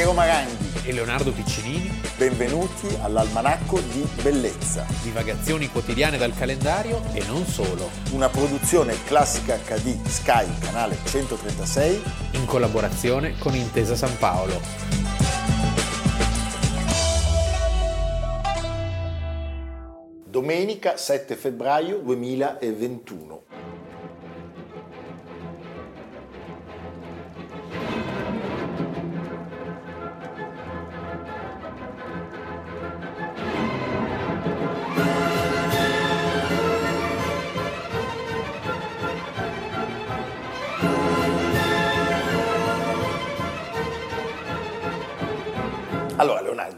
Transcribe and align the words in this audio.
Piero 0.00 0.14
Maranghi 0.14 0.88
e 0.88 0.92
Leonardo 0.94 1.30
Piccinini. 1.30 2.00
Benvenuti 2.16 2.86
all'Almanacco 3.02 3.80
di 3.80 4.00
Bellezza. 4.22 4.86
Divagazioni 5.02 5.68
quotidiane 5.68 6.16
dal 6.16 6.34
calendario 6.34 7.02
e 7.12 7.22
non 7.26 7.44
solo. 7.44 7.90
Una 8.12 8.30
produzione 8.30 8.94
classica 9.04 9.58
HD 9.58 10.02
Sky, 10.06 10.46
canale 10.58 10.96
136. 11.04 12.02
In 12.30 12.46
collaborazione 12.46 13.36
con 13.36 13.54
Intesa 13.54 13.94
San 13.94 14.16
Paolo. 14.16 14.58
Domenica 20.24 20.96
7 20.96 21.36
febbraio 21.36 21.98
2021. 21.98 23.49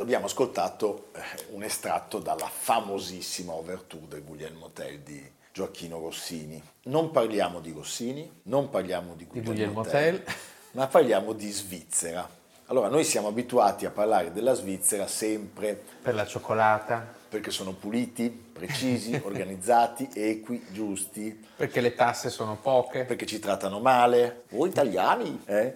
Abbiamo 0.02 0.26
ascoltato 0.26 1.08
eh, 1.12 1.20
un 1.52 1.62
estratto 1.62 2.18
dalla 2.18 2.48
famosissima 2.48 3.52
Overture 3.52 4.06
del 4.08 4.24
Guglielmo 4.24 4.70
Tell 4.72 4.98
di 5.02 5.24
Gioacchino 5.52 5.98
Rossini. 5.98 6.62
Non 6.84 7.10
parliamo 7.10 7.60
di 7.60 7.72
Rossini, 7.72 8.40
non 8.44 8.68
parliamo 8.68 9.14
di 9.14 9.24
Guglielmo, 9.24 9.52
Di 9.52 9.56
Guglielmo 9.56 9.82
Tell, 9.82 10.22
Tell. 10.22 10.34
ma 10.72 10.86
parliamo 10.86 11.32
di 11.32 11.50
Svizzera. 11.50 12.28
Allora, 12.66 12.88
noi 12.88 13.04
siamo 13.04 13.28
abituati 13.28 13.86
a 13.86 13.90
parlare 13.90 14.32
della 14.32 14.54
Svizzera 14.54 15.06
sempre 15.06 15.80
Per 16.02 16.14
la 16.14 16.26
cioccolata, 16.26 17.14
perché 17.32 17.50
sono 17.50 17.72
puliti, 17.72 18.28
precisi, 18.52 19.18
organizzati, 19.24 20.06
equi, 20.12 20.62
giusti, 20.70 21.34
perché 21.56 21.80
le 21.80 21.94
tasse 21.94 22.28
sono 22.28 22.58
poche. 22.60 23.04
perché 23.04 23.24
ci 23.24 23.38
trattano 23.38 23.80
male, 23.80 24.42
o 24.50 24.66
italiani, 24.66 25.40
eh? 25.46 25.72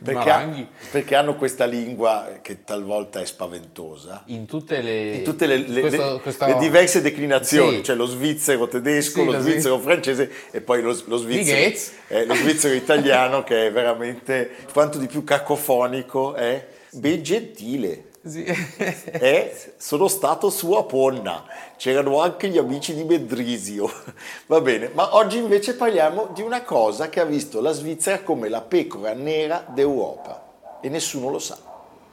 perché, 0.00 0.68
perché 0.92 1.16
hanno 1.16 1.34
questa 1.34 1.64
lingua 1.64 2.38
che 2.40 2.62
talvolta 2.62 3.20
è 3.20 3.24
spaventosa. 3.26 4.22
In 4.26 4.46
tutte 4.46 4.80
le, 4.82 5.14
In 5.16 5.24
tutte 5.24 5.46
le, 5.46 5.56
le- 5.56 5.80
questo- 5.80 6.12
le- 6.12 6.20
questo- 6.20 6.58
diverse 6.60 7.00
declinazioni, 7.00 7.78
Sì. 7.78 7.82
cioè 7.82 7.96
lo 7.96 8.06
svizzero 8.06 8.68
tedesco, 8.68 9.18
Sì, 9.20 9.24
lo 9.26 9.32
lo 9.32 9.40
svizzero 9.40 9.78
francese 9.80 10.30
e 10.52 10.60
poi 10.60 10.80
lo, 10.80 10.96
lo 11.06 11.16
svizzero, 11.16 11.76
eh, 12.06 12.24
lo 12.24 12.34
svizzero 12.36 12.72
italiano 12.74 13.42
che 13.42 13.66
è 13.66 13.72
veramente 13.72 14.48
quanto 14.72 14.98
di 14.98 15.08
più 15.08 15.24
cacofonico 15.24 16.34
è. 16.34 16.68
Beh, 16.92 17.20
gentile. 17.20 18.04
Sì. 18.22 18.44
Eh, 19.22 19.72
sono 19.76 20.08
stato 20.08 20.50
su 20.50 20.72
Aponna, 20.72 21.44
c'erano 21.76 22.20
anche 22.20 22.48
gli 22.48 22.58
amici 22.58 22.94
di 22.94 23.04
Medrisio. 23.04 23.90
Va 24.46 24.60
bene, 24.60 24.90
ma 24.92 25.14
oggi 25.16 25.38
invece 25.38 25.74
parliamo 25.74 26.28
di 26.32 26.42
una 26.42 26.62
cosa 26.62 27.08
che 27.08 27.20
ha 27.20 27.24
visto 27.24 27.60
la 27.60 27.72
Svizzera 27.72 28.22
come 28.22 28.48
la 28.48 28.60
pecora 28.62 29.12
nera 29.14 29.64
d'Europa 29.68 30.78
e 30.80 30.88
nessuno 30.88 31.30
lo 31.30 31.38
sa. 31.38 31.69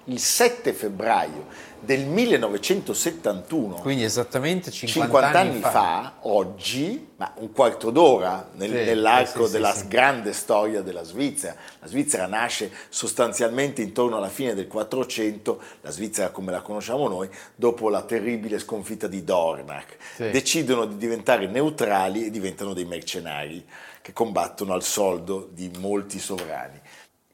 Il 0.09 0.19
7 0.19 0.71
febbraio 0.71 1.45
del 1.81 2.05
1971, 2.05 3.75
Quindi 3.75 4.03
esattamente 4.03 4.71
50, 4.71 5.05
50 5.05 5.39
anni 5.39 5.59
fa, 5.59 6.13
oggi, 6.21 7.09
ma 7.17 7.33
un 7.35 7.51
quarto 7.51 7.91
d'ora 7.91 8.49
nel- 8.53 8.69
Sì, 8.69 8.75
nell'arco 8.75 9.41
sì, 9.41 9.47
sì, 9.47 9.51
della 9.51 9.75
grande 9.87 10.31
storia 10.33 10.81
della 10.81 11.03
Svizzera. 11.03 11.55
La 11.79 11.87
Svizzera 11.87 12.25
nasce 12.25 12.71
sostanzialmente 12.89 13.81
intorno 13.81 14.17
alla 14.17 14.29
fine 14.29 14.53
del 14.55 14.67
400, 14.67 15.61
la 15.81 15.91
Svizzera 15.91 16.29
come 16.29 16.51
la 16.51 16.61
conosciamo 16.61 17.07
noi, 17.09 17.29
dopo 17.55 17.89
la 17.89 18.01
terribile 18.01 18.59
sconfitta 18.59 19.07
di 19.07 19.23
Dornach. 19.25 19.97
Decidono 20.31 20.85
di 20.85 20.95
diventare 20.97 21.47
neutrali 21.47 22.25
e 22.25 22.31
diventano 22.31 22.73
dei 22.73 22.85
mercenari 22.85 23.63
che 24.01 24.13
combattono 24.13 24.73
al 24.73 24.83
soldo 24.83 25.49
di 25.51 25.69
molti 25.79 26.17
sovrani. 26.17 26.79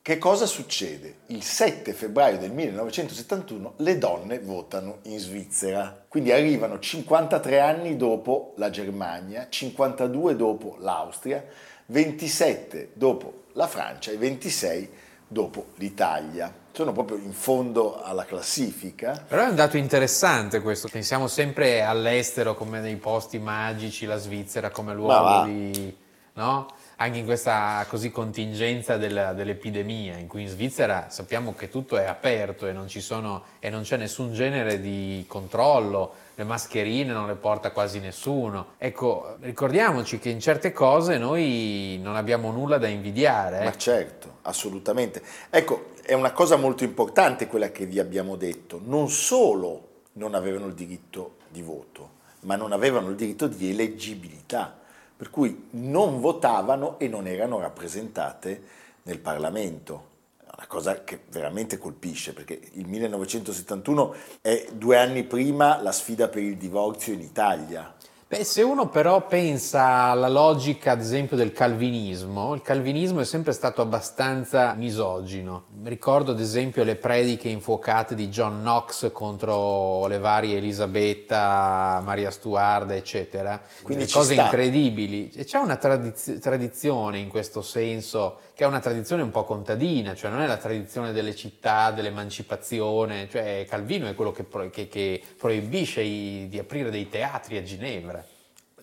Che 0.03 0.17
cosa 0.17 0.45
succede? 0.45 1.19
Il 1.27 1.43
7 1.43 1.93
febbraio 1.93 2.37
del 2.37 2.51
1971 2.51 3.75
le 3.77 3.97
donne 3.97 4.37
votano 4.39 4.97
in 5.03 5.17
Svizzera, 5.17 6.03
quindi 6.09 6.33
arrivano 6.33 6.77
53 6.77 7.61
anni 7.61 7.95
dopo 7.95 8.53
la 8.57 8.69
Germania, 8.69 9.47
52 9.47 10.35
dopo 10.35 10.75
l'Austria, 10.79 11.41
27 11.85 12.89
dopo 12.95 13.43
la 13.53 13.65
Francia 13.65 14.11
e 14.11 14.17
26 14.17 14.89
dopo 15.25 15.67
l'Italia. 15.75 16.53
Sono 16.73 16.91
proprio 16.91 17.15
in 17.15 17.31
fondo 17.31 18.03
alla 18.03 18.25
classifica. 18.25 19.23
Però 19.25 19.45
è 19.45 19.47
un 19.47 19.55
dato 19.55 19.77
interessante 19.77 20.59
questo, 20.59 20.89
pensiamo 20.89 21.27
sempre 21.27 21.81
all'estero 21.81 22.55
come 22.55 22.81
dei 22.81 22.97
posti 22.97 23.39
magici, 23.39 24.05
la 24.05 24.17
Svizzera 24.17 24.69
come 24.69 24.93
luogo 24.93 25.45
di... 25.45 25.95
no? 26.33 26.67
Anche 26.97 27.17
in 27.17 27.25
questa 27.25 27.85
così 27.89 28.11
contingenza 28.11 28.97
della- 28.97 29.33
dell'epidemia, 29.33 30.17
in 30.17 30.27
cui 30.27 30.43
in 30.43 30.47
Svizzera 30.47 31.09
sappiamo 31.09 31.53
che 31.55 31.69
tutto 31.69 31.97
è 31.97 32.05
aperto 32.05 32.67
e 32.67 32.71
non, 32.71 32.89
sono, 32.89 33.43
e 33.59 33.69
non 33.69 33.81
c'è 33.81 33.97
nessun 33.97 34.33
genere 34.33 34.79
di 34.79 35.25
controllo, 35.27 36.13
le 36.35 36.43
mascherine 36.43 37.11
non 37.11 37.27
le 37.27 37.35
porta 37.35 37.71
quasi 37.71 37.99
nessuno. 37.99 38.73
Ecco, 38.77 39.37
ricordiamoci 39.41 40.19
che 40.19 40.29
in 40.29 40.39
certe 40.39 40.71
cose 40.71 41.17
noi 41.17 41.99
non 42.01 42.15
abbiamo 42.15 42.51
nulla 42.51 42.77
da 42.77 42.87
invidiare. 42.87 43.59
eh. 43.61 43.63
Ma 43.65 43.75
certo, 43.75 44.37
assolutamente. 44.43 45.21
Ecco, 45.49 45.91
è 46.03 46.13
una 46.13 46.31
cosa 46.31 46.55
molto 46.57 46.83
importante 46.83 47.47
quella 47.47 47.71
che 47.71 47.85
vi 47.85 47.99
abbiamo 47.99 48.35
detto. 48.35 48.79
Non 48.83 49.09
solo 49.09 49.89
non 50.13 50.35
avevano 50.35 50.67
il 50.67 50.73
diritto 50.73 51.37
di 51.49 51.61
voto, 51.61 52.09
ma 52.41 52.55
non 52.55 52.71
avevano 52.71 53.09
il 53.09 53.15
diritto 53.15 53.47
di 53.47 53.69
eleggibilità, 53.71 54.79
per 55.15 55.29
cui 55.29 55.67
non 55.71 56.19
votavano 56.19 56.99
e 56.99 57.07
non 57.07 57.27
erano 57.27 57.59
rappresentate 57.59 58.61
nel 59.03 59.19
Parlamento. 59.19 60.11
È 60.37 60.49
una 60.55 60.67
cosa 60.67 61.03
che 61.03 61.21
veramente 61.29 61.77
colpisce, 61.77 62.33
perché 62.33 62.59
il 62.73 62.87
1971 62.87 64.15
è 64.41 64.67
due 64.73 64.97
anni 64.97 65.23
prima 65.23 65.81
la 65.81 65.91
sfida 65.91 66.27
per 66.27 66.43
il 66.43 66.57
divorzio 66.57 67.13
in 67.13 67.21
Italia. 67.21 67.93
Beh, 68.33 68.43
se 68.45 68.63
uno 68.63 68.89
però 68.89 69.27
pensa 69.27 69.83
alla 70.05 70.27
logica, 70.27 70.93
ad 70.93 70.99
esempio, 70.99 71.37
del 71.37 71.51
calvinismo, 71.51 72.55
il 72.55 72.63
calvinismo 72.63 73.19
è 73.19 73.25
sempre 73.25 73.53
stato 73.53 73.83
abbastanza 73.83 74.73
misogino. 74.73 75.65
Ricordo, 75.83 76.31
ad 76.31 76.39
esempio, 76.39 76.83
le 76.83 76.95
prediche 76.95 77.49
infuocate 77.49 78.15
di 78.15 78.29
John 78.29 78.61
Knox 78.61 79.11
contro 79.11 80.07
le 80.07 80.17
varie 80.17 80.57
Elisabetta, 80.57 82.01
Maria 82.03 82.31
Stuarda, 82.31 82.95
eccetera. 82.95 83.61
Quindi 83.83 84.07
cose 84.07 84.33
sta. 84.33 84.45
incredibili. 84.45 85.29
E 85.29 85.43
c'è 85.43 85.59
una 85.59 85.75
tradiz- 85.75 86.39
tradizione 86.39 87.19
in 87.19 87.29
questo 87.29 87.61
senso, 87.61 88.39
che 88.55 88.63
è 88.63 88.67
una 88.67 88.79
tradizione 88.79 89.23
un 89.23 89.31
po' 89.31 89.43
contadina, 89.45 90.13
cioè 90.13 90.29
non 90.29 90.41
è 90.41 90.47
la 90.47 90.57
tradizione 90.57 91.11
delle 91.11 91.35
città, 91.35 91.91
dell'emancipazione, 91.91 93.27
cioè 93.29 93.65
Calvino 93.67 94.07
è 94.07 94.13
quello 94.13 94.31
che, 94.31 94.43
pro- 94.43 94.69
che- 94.69 94.87
che 94.87 95.21
proibisce 95.37 96.01
i- 96.01 96.47
di 96.49 96.59
aprire 96.59 96.91
dei 96.91 97.09
teatri 97.09 97.57
a 97.57 97.63
Ginevra. 97.63 98.23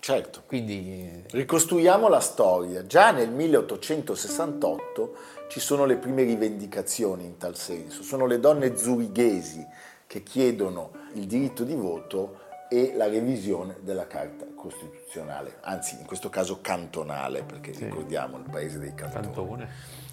Certo. 0.00 0.42
Quindi 0.46 1.24
Ricostruiamo 1.30 2.08
la 2.08 2.20
storia. 2.20 2.86
Già 2.86 3.10
nel 3.12 3.30
1868 3.30 5.14
ci 5.48 5.60
sono 5.60 5.84
le 5.84 5.96
prime 5.96 6.22
rivendicazioni 6.22 7.24
in 7.24 7.36
tal 7.36 7.56
senso. 7.56 8.02
Sono 8.02 8.26
le 8.26 8.40
donne 8.40 8.76
zurighesi 8.76 9.64
che 10.06 10.22
chiedono 10.22 10.92
il 11.14 11.26
diritto 11.26 11.64
di 11.64 11.74
voto 11.74 12.39
e 12.72 12.92
la 12.94 13.08
revisione 13.08 13.78
della 13.80 14.06
Carta 14.06 14.46
Costituzionale, 14.54 15.56
anzi 15.62 15.96
in 15.98 16.06
questo 16.06 16.30
caso 16.30 16.60
cantonale, 16.60 17.42
perché 17.42 17.72
ricordiamo 17.72 18.36
il 18.36 18.44
paese 18.48 18.78
dei 18.78 18.94
cantoni. 18.94 19.24
Cantone. 19.24 19.68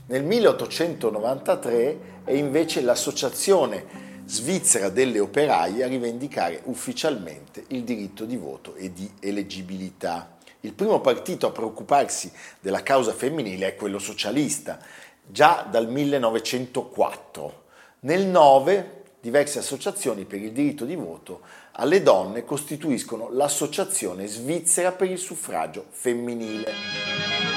Nel 0.07 0.23
1893 0.23 1.99
è 2.23 2.31
invece 2.31 2.81
l'Associazione 2.81 4.05
Svizzera 4.25 4.89
delle 4.89 5.19
Operaie 5.19 5.83
a 5.83 5.87
rivendicare 5.87 6.61
ufficialmente 6.63 7.63
il 7.67 7.83
diritto 7.83 8.25
di 8.25 8.37
voto 8.37 8.73
e 8.73 8.91
di 8.91 9.07
eleggibilità. 9.19 10.35
Il 10.61 10.73
primo 10.73 10.99
partito 10.99 11.45
a 11.45 11.51
preoccuparsi 11.51 12.31
della 12.59 12.81
causa 12.81 13.13
femminile 13.13 13.67
è 13.67 13.75
quello 13.75 13.99
socialista, 13.99 14.79
già 15.23 15.67
dal 15.69 15.87
1904. 15.87 17.65
Nel 17.99 18.25
9 18.25 19.03
diverse 19.19 19.59
associazioni 19.59 20.25
per 20.25 20.41
il 20.41 20.51
diritto 20.51 20.85
di 20.85 20.95
voto 20.95 21.41
alle 21.79 22.01
donne 22.01 22.43
costituiscono 22.43 23.29
l'Associazione 23.31 24.25
Svizzera 24.25 24.91
per 24.91 25.11
il 25.11 25.19
suffragio 25.19 25.85
femminile. 25.89 27.56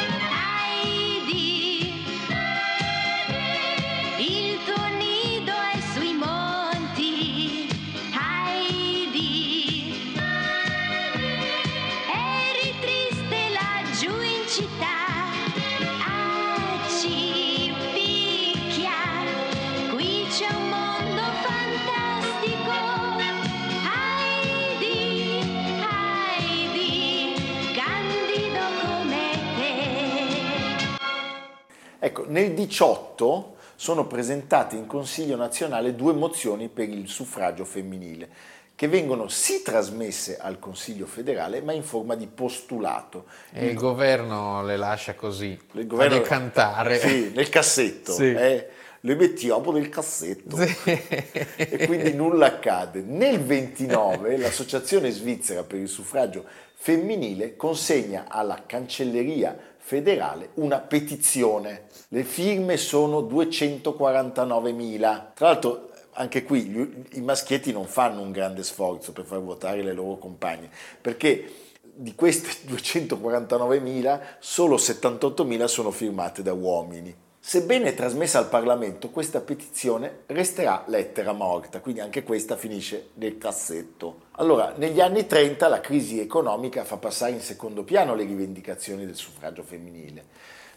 Ecco, 32.03 32.25
nel 32.27 32.55
18 32.55 33.57
sono 33.77 34.07
presentate 34.07 34.75
in 34.75 34.87
Consiglio 34.87 35.37
nazionale 35.37 35.95
due 35.95 36.15
mozioni 36.15 36.69
per 36.69 36.89
il 36.89 37.09
suffragio 37.09 37.65
femminile 37.65 38.29
che 38.75 38.89
vengono 38.89 39.29
sì 39.29 39.61
trasmesse 39.63 40.39
al 40.39 40.59
Consiglio 40.59 41.05
federale, 41.05 41.61
ma 41.61 41.73
in 41.75 41.83
forma 41.83 42.15
di 42.15 42.27
postulato. 42.27 43.27
E 43.53 43.67
il 43.67 43.75
governo 43.75 44.65
le 44.65 44.79
lascia 44.79 45.15
così, 45.15 45.49
Il 45.73 45.87
governo- 45.87 46.17
a 46.17 46.19
decantare. 46.19 46.99
Sì, 46.99 47.31
nel 47.35 47.51
cassetto. 47.51 48.13
Sì. 48.13 48.33
eh, 48.33 48.69
le 49.01 49.15
mettiamo 49.17 49.71
nel 49.71 49.91
cassetto. 49.91 50.57
e 50.87 51.85
quindi 51.85 52.15
nulla 52.15 52.47
accade. 52.47 53.03
Nel 53.03 53.41
29 53.43 54.39
l'Associazione 54.39 55.11
Svizzera 55.11 55.63
per 55.63 55.79
il 55.79 55.89
suffragio 55.89 56.47
femminile 56.73 57.57
consegna 57.57 58.25
alla 58.29 58.63
cancelleria 58.65 59.55
federale 59.81 60.51
una 60.55 60.79
petizione. 60.79 61.87
Le 62.09 62.23
firme 62.23 62.77
sono 62.77 63.21
249.000. 63.23 65.33
Tra 65.35 65.47
l'altro 65.47 65.91
anche 66.13 66.45
qui 66.45 66.65
gli- 66.65 67.05
i 67.13 67.21
maschietti 67.21 67.73
non 67.73 67.87
fanno 67.87 68.21
un 68.21 68.31
grande 68.31 68.63
sforzo 68.63 69.13
per 69.13 69.25
far 69.25 69.41
votare 69.41 69.83
le 69.83 69.93
loro 69.93 70.19
compagne, 70.19 70.69
perché 71.01 71.51
di 71.83 72.15
queste 72.15 72.49
249.000 72.69 74.21
solo 74.39 74.77
78.000 74.77 75.65
sono 75.65 75.91
firmate 75.91 76.43
da 76.43 76.53
uomini. 76.53 77.15
Sebbene 77.43 77.95
trasmessa 77.95 78.39
al 78.39 78.51
Parlamento, 78.51 79.09
questa 79.09 79.41
petizione 79.41 80.21
resterà 80.27 80.85
lettera 80.89 81.33
morta, 81.33 81.81
quindi 81.81 82.01
anche 82.01 82.23
questa 82.23 82.55
finisce 82.55 83.09
nel 83.15 83.39
cassetto. 83.39 84.27
Allora, 84.33 84.75
negli 84.77 85.01
anni 85.01 85.27
30 85.27 85.67
la 85.67 85.81
crisi 85.81 86.21
economica 86.21 86.85
fa 86.85 86.99
passare 86.99 87.33
in 87.33 87.41
secondo 87.41 87.83
piano 87.83 88.15
le 88.15 88.25
rivendicazioni 88.25 89.07
del 89.07 89.17
suffragio 89.17 89.63
femminile. 89.63 90.23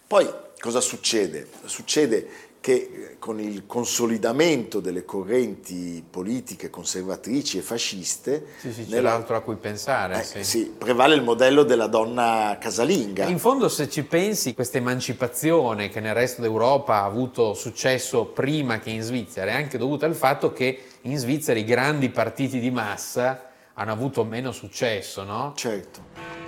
Poi 0.07 0.27
cosa 0.57 0.79
succede? 0.79 1.47
Succede 1.65 2.27
che 2.63 2.71
eh, 2.73 3.15
con 3.19 3.41
il 3.41 3.65
consolidamento 3.65 4.79
delle 4.79 5.03
correnti 5.03 6.01
politiche 6.09 6.69
conservatrici 6.69 7.57
e 7.57 7.61
fasciste, 7.61 8.45
Sì, 8.57 8.71
sì, 8.71 8.85
c'è 8.85 8.89
nella- 8.95 9.09
l'altro 9.09 9.35
a 9.35 9.41
cui 9.41 9.57
pensare. 9.57 10.21
eh, 10.21 10.23
sì. 10.23 10.43
sì, 10.45 10.73
prevale 10.77 11.13
il 11.13 11.23
modello 11.23 11.63
della 11.63 11.87
donna 11.87 12.55
casalinga. 12.57 13.25
In 13.25 13.37
fondo, 13.37 13.67
se 13.67 13.89
ci 13.89 14.03
pensi, 14.03 14.53
questa 14.53 14.77
emancipazione 14.77 15.89
che 15.89 15.99
nel 15.99 16.13
resto 16.13 16.41
d'Europa 16.41 17.01
ha 17.01 17.03
avuto 17.03 17.53
successo 17.53 18.27
prima 18.27 18.79
che 18.79 18.91
in 18.91 19.01
Svizzera 19.01 19.51
è 19.51 19.55
anche 19.55 19.77
dovuta 19.77 20.05
al 20.05 20.15
fatto 20.15 20.53
che 20.53 20.83
in 21.01 21.17
Svizzera 21.17 21.59
i 21.59 21.65
grandi 21.65 22.07
partiti 22.11 22.61
di 22.61 22.71
massa 22.71 23.49
hanno 23.73 23.91
avuto 23.91 24.23
meno 24.23 24.53
successo, 24.53 25.23
no? 25.25 25.51
Certo. 25.57 26.42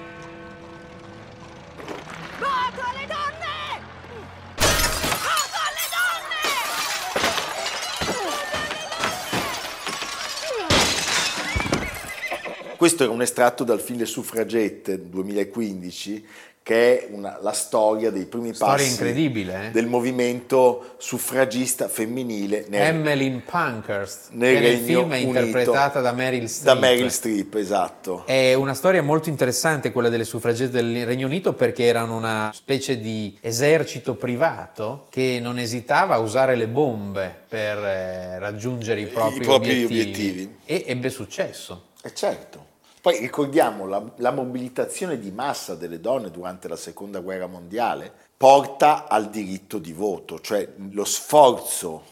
Questo 12.78 13.04
era 13.04 13.12
un 13.12 13.22
estratto 13.22 13.64
dal 13.64 13.80
film 13.80 14.00
Le 14.00 14.06
Suffragette 14.06 15.10
2015, 15.10 16.26
che 16.62 17.00
è 17.00 17.08
una- 17.12 17.38
la 17.42 17.52
storia 17.52 18.10
dei 18.10 18.26
primi 18.26 18.54
Storia 18.54 18.74
passi 18.76 19.04
eh? 19.04 19.70
del 19.72 19.86
movimento 19.86 20.96
suffragista 20.98 21.88
femminile 21.88 22.66
nel, 22.70 22.82
Emmeline 22.82 23.44
Pankhurst, 23.46 24.30
nel 24.32 24.56
che 24.56 24.62
nel 24.62 24.78
film 24.80 25.14
è 25.14 25.18
interpretata 25.18 26.02
da 26.02 26.12
Meryl 26.12 26.50
Streep. 26.50 26.74
da 26.74 26.80
Meryl 26.80 27.12
Streep, 27.12 27.54
esatto. 27.54 28.26
È 28.26 28.56
una 28.56 28.74
storia 28.74 29.04
molto 29.04 29.30
interessante 29.30 29.92
quella 29.92 30.10
delle 30.10 30.24
suffragette 30.24 30.72
del 30.72 31.06
Regno 31.06 31.28
Unito 31.28 31.54
perché 31.54 31.84
erano 31.84 32.18
una 32.18 32.52
specie 32.54 33.00
di 33.00 33.38
esercito 33.42 34.16
privato 34.16 35.06
che 35.12 35.38
non 35.40 35.60
esitava 35.60 36.16
a 36.16 36.18
usare 36.18 36.56
le 36.56 36.68
bombe 36.68 37.44
per 37.48 37.78
eh, 37.78 38.40
raggiungere 38.40 39.02
i 39.02 39.06
propri, 39.06 39.42
propri 39.46 39.70
obiettivi. 39.70 40.00
obiettivi. 40.02 40.56
e 40.66 40.84
ebbe 40.88 41.10
successo. 41.12 41.94
E 42.06 42.14
certo. 42.14 42.74
Poi 43.02 43.18
ricordiamo 43.18 43.88
la, 43.88 44.04
la 44.18 44.30
mobilitazione 44.30 45.18
di 45.18 45.32
massa 45.32 45.74
delle 45.74 46.00
donne 46.00 46.30
durante 46.30 46.68
la 46.68 46.76
seconda 46.76 47.20
guerra 47.20 47.48
mondiale 47.48 48.12
porta 48.38 49.08
al 49.08 49.32
diritto 49.32 49.80
di 49.80 49.92
voto, 49.92 50.40
cioè 50.40 50.68
lo 50.92 51.04
sforzo 51.04 52.04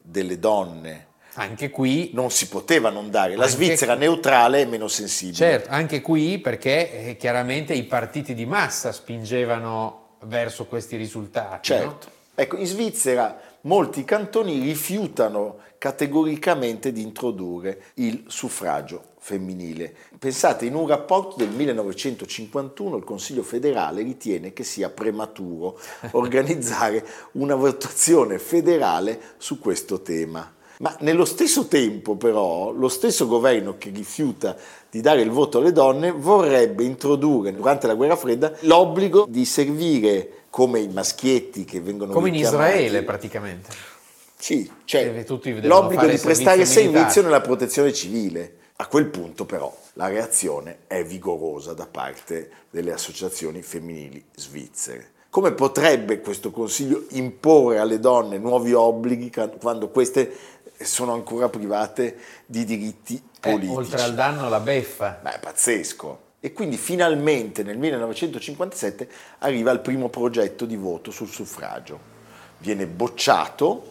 delle 0.00 0.38
donne 0.38 1.08
Anche 1.34 1.70
qui, 1.70 2.10
non 2.14 2.30
si 2.30 2.46
poteva 2.46 2.90
non 2.90 3.10
dare. 3.10 3.34
La 3.34 3.48
Svizzera 3.48 3.96
neutrale 3.96 4.62
è 4.62 4.64
meno 4.64 4.86
sensibile. 4.86 5.36
certo, 5.36 5.70
anche 5.70 6.00
qui 6.00 6.38
perché 6.38 7.08
eh, 7.08 7.16
chiaramente 7.16 7.74
i 7.74 7.82
partiti 7.82 8.34
di 8.34 8.46
massa 8.46 8.92
spingevano 8.92 10.18
verso 10.20 10.66
questi 10.66 10.94
risultati. 10.94 11.72
no? 11.72 11.78
Certo. 11.78 12.10
Ecco, 12.36 12.56
in 12.58 12.66
Svizzera 12.66 13.40
molti 13.62 14.04
cantoni 14.04 14.60
rifiutano 14.60 15.58
categoricamente 15.78 16.92
di 16.92 17.02
introdurre 17.02 17.86
il 17.94 18.22
suffragio 18.28 19.10
femminile. 19.24 19.94
Pensate, 20.18 20.66
in 20.66 20.74
un 20.74 20.88
rapporto 20.88 21.36
del 21.36 21.50
1951 21.50 22.96
il 22.96 23.04
Consiglio 23.04 23.44
federale 23.44 24.02
ritiene 24.02 24.52
che 24.52 24.64
sia 24.64 24.90
prematuro 24.90 25.78
organizzare 26.12 27.06
una 27.32 27.54
votazione 27.54 28.40
federale 28.40 29.20
su 29.38 29.60
questo 29.60 30.02
tema. 30.02 30.54
Ma 30.78 30.96
nello 31.00 31.24
stesso 31.24 31.68
tempo, 31.68 32.16
però, 32.16 32.72
lo 32.72 32.88
stesso 32.88 33.28
governo 33.28 33.76
che 33.78 33.90
rifiuta 33.90 34.56
di 34.90 35.00
dare 35.00 35.20
il 35.20 35.30
voto 35.30 35.58
alle 35.58 35.70
donne 35.70 36.10
vorrebbe 36.10 36.82
introdurre 36.82 37.54
durante 37.54 37.86
la 37.86 37.94
guerra 37.94 38.16
fredda 38.16 38.52
l'obbligo 38.62 39.24
di 39.28 39.44
servire 39.44 40.46
come 40.50 40.80
i 40.80 40.88
maschietti 40.88 41.64
che 41.64 41.80
vengono 41.80 42.12
Come 42.12 42.30
in. 42.30 42.34
Israele 42.34 43.04
praticamente. 43.04 43.70
Sì, 44.36 44.68
cioè 44.84 45.24
l'obbligo 45.62 46.06
di 46.06 46.18
prestare 46.18 46.64
servizio 46.64 47.22
nella 47.22 47.40
protezione 47.40 47.92
civile. 47.92 48.56
A 48.82 48.88
quel 48.88 49.06
punto 49.06 49.44
però 49.44 49.72
la 49.92 50.08
reazione 50.08 50.78
è 50.88 51.04
vigorosa 51.04 51.72
da 51.72 51.86
parte 51.86 52.50
delle 52.68 52.92
associazioni 52.92 53.62
femminili 53.62 54.24
svizzere. 54.34 55.12
Come 55.30 55.52
potrebbe 55.52 56.20
questo 56.20 56.50
Consiglio 56.50 57.04
imporre 57.10 57.78
alle 57.78 58.00
donne 58.00 58.38
nuovi 58.38 58.72
obblighi 58.72 59.30
quando 59.60 59.88
queste 59.88 60.36
sono 60.80 61.12
ancora 61.12 61.48
private 61.48 62.16
di 62.44 62.64
diritti 62.64 63.14
Eh, 63.14 63.38
politici? 63.38 63.72
oltre 63.76 64.02
al 64.02 64.14
danno 64.14 64.48
la 64.48 64.58
beffa. 64.58 65.20
Beh, 65.22 65.34
è 65.34 65.38
pazzesco. 65.38 66.18
E 66.40 66.52
quindi 66.52 66.76
finalmente 66.76 67.62
nel 67.62 67.78
1957 67.78 69.08
arriva 69.38 69.70
il 69.70 69.78
primo 69.78 70.08
progetto 70.08 70.64
di 70.64 70.74
voto 70.74 71.12
sul 71.12 71.28
suffragio. 71.28 72.00
Viene 72.58 72.88
bocciato 72.88 73.90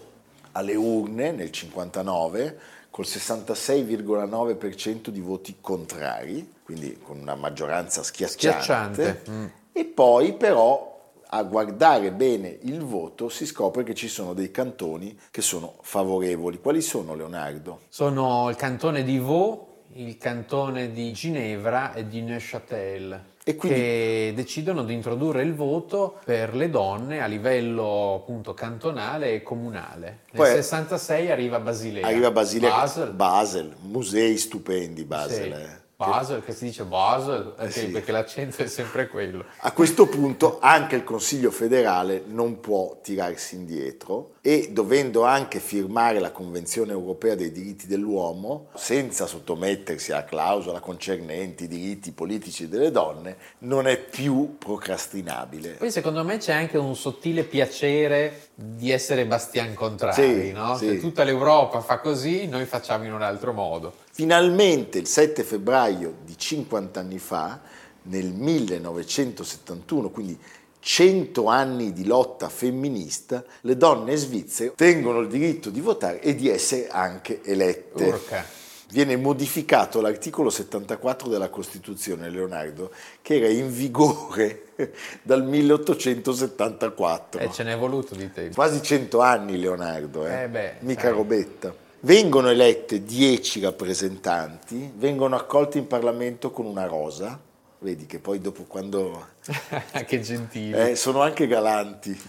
alle 0.52 0.76
urne 0.76 1.32
nel 1.32 1.50
59 1.50 2.80
col 3.02 3.06
66,9% 3.06 5.10
di 5.10 5.20
voti 5.20 5.58
contrari, 5.60 6.54
quindi 6.64 6.98
con 7.02 7.20
una 7.20 7.36
maggioranza 7.36 8.04
schiacciante. 8.04 8.62
Schiacciante, 8.62 9.22
mm. 9.30 9.46
E 9.72 9.86
poi 9.86 10.34
però 10.34 10.90
a 11.34 11.44
guardare 11.44 12.12
bene 12.12 12.58
il 12.64 12.84
voto 12.84 13.30
si 13.30 13.46
scopre 13.46 13.84
che 13.84 13.96
ci 13.96 14.08
sono 14.08 14.34
dei 14.34 14.52
cantoni 14.52 15.18
che 15.32 15.42
sono 15.42 15.76
favorevoli. 15.82 16.60
Quali 16.60 16.82
sono 16.82 17.16
Leonardo? 17.16 17.82
Sono 17.90 18.50
il 18.50 18.56
cantone 18.56 19.04
di 19.04 19.18
Vaud, 19.18 19.60
il 19.94 20.18
cantone 20.18 20.92
di 20.92 21.12
Ginevra 21.14 21.94
e 21.94 22.08
di 22.08 22.22
Neuchâtel. 22.22 23.30
E 23.44 23.56
quindi- 23.56 23.80
che 23.80 24.34
decidono 24.36 24.84
di 24.84 24.94
introdurre 24.94 25.42
il 25.42 25.56
voto 25.56 26.20
per 26.24 26.56
le 26.56 26.70
donne 26.70 27.22
a 27.22 27.26
livello 27.26 28.16
appunto 28.16 28.54
cantonale 28.54 29.34
e 29.34 29.42
comunale. 29.44 30.20
Nel 30.32 30.42
Poi- 30.44 30.50
66 30.52 31.32
arriva 31.32 31.60
Basilea. 31.60 32.06
Arriva 32.06 32.30
Basilea, 32.32 32.70
Basel. 32.70 33.12
Basel, 33.12 33.76
musei 33.82 34.38
stupendi 34.38 35.04
Basel. 35.06 35.54
Sì. 35.56 35.62
eh. 35.62 35.80
Basel, 36.02 36.44
che 36.44 36.54
si 36.54 36.66
dice 36.66 36.84
Basel, 36.84 37.54
Eh 37.60 37.70
sì. 37.70 37.86
perché 37.90 38.12
l'accento 38.12 38.64
è 38.64 38.68
sempre 38.68 39.08
quello. 39.08 39.46
A 39.60 39.72
questo 39.72 40.08
punto 40.08 40.58
anche 40.60 40.96
il 40.96 41.04
Consiglio 41.04 41.52
federale 41.52 42.24
non 42.26 42.60
può 42.60 42.98
tirarsi 43.04 43.54
indietro 43.54 44.32
e 44.44 44.70
dovendo 44.72 45.24
anche 45.24 45.60
firmare 45.60 46.20
la 46.20 46.32
Convenzione 46.32 46.92
europea 46.92 47.36
dei 47.36 47.52
diritti 47.52 47.86
dell'uomo, 47.86 48.70
senza 48.74 49.28
sottomettersi 49.28 50.12
alla 50.12 50.26
clausola 50.26 50.80
concernente 50.80 51.66
i 51.66 51.68
diritti 51.68 52.12
politici 52.12 52.68
delle 52.68 52.90
donne, 52.90 53.38
non 53.60 53.86
è 53.86 54.00
più 54.00 54.58
procrastinabile. 54.58 55.74
Poi 55.74 55.92
secondo 55.92 56.24
me 56.24 56.38
c'è 56.38 56.54
anche 56.54 56.80
un 56.80 56.96
sottile 56.96 57.44
piacere 57.44 58.48
di 58.56 58.90
essere 58.90 59.26
bastian 59.28 59.76
contrari, 59.76 60.48
Sì, 60.48 60.52
no? 60.52 60.76
sì. 60.76 60.88
Se 60.88 61.00
tutta 61.00 61.24
l'Europa 61.24 61.82
fa 61.82 62.00
così, 62.00 62.48
noi 62.48 62.66
facciamo 62.66 63.04
in 63.04 63.14
un 63.14 63.22
altro 63.22 63.54
modo. 63.54 63.94
Finalmente 64.12 64.98
il 64.98 65.06
7 65.06 65.44
febbraio 65.44 66.16
di 66.26 66.36
50 66.36 67.00
anni 67.00 67.20
fa, 67.20 67.60
nel 68.04 68.34
1971, 68.34 70.10
quindi 70.10 70.36
100 70.84 71.46
anni 71.46 71.94
di 71.94 72.06
lotta 72.06 72.50
femminista, 72.50 73.44
le 73.62 73.78
donne 73.78 74.16
svizzere 74.16 74.72
ottengono 74.72 75.20
il 75.20 75.28
diritto 75.28 75.70
di 75.70 75.80
votare 75.80 76.20
e 76.22 76.34
di 76.34 76.50
essere 76.50 76.88
anche 76.90 77.42
elette. 77.44 78.04
Urca. 78.04 78.44
viene 78.90 79.16
modificato 79.16 80.02
l'articolo 80.02 80.50
74 80.50 81.30
della 81.30 81.50
Costituzione, 81.50 82.30
Leonardo, 82.30 82.92
che 83.22 83.36
era 83.36 83.48
in 83.48 83.72
vigore 83.72 84.74
dal 85.22 85.46
1874. 85.46 87.40
E 87.40 87.52
ce 87.52 87.64
n'è 87.64 87.78
voluto 87.78 88.16
di 88.16 88.32
tempo. 88.32 88.56
Quasi 88.56 88.82
100 88.82 89.20
anni, 89.22 89.60
Leonardo, 89.60 90.26
eh? 90.26 90.44
Eh 90.44 90.48
beh, 90.50 90.74
mica 90.80 91.02
sai. 91.02 91.12
robetta. 91.12 91.76
Vengono 92.04 92.50
elette 92.50 93.04
10 93.04 93.60
rappresentanti, 93.62 94.92
vengono 94.96 95.36
accolti 95.36 95.78
in 95.78 95.86
Parlamento 95.86 96.50
con 96.50 96.66
una 96.66 96.88
rosa, 96.88 97.40
vedi 97.82 98.06
che 98.06 98.20
poi 98.20 98.40
dopo 98.40 98.64
quando 98.64 99.28
che 100.06 100.22
gentile. 100.22 100.92
eh, 100.92 100.96
sono 100.96 101.22
anche 101.22 101.48
galanti. 101.48 102.20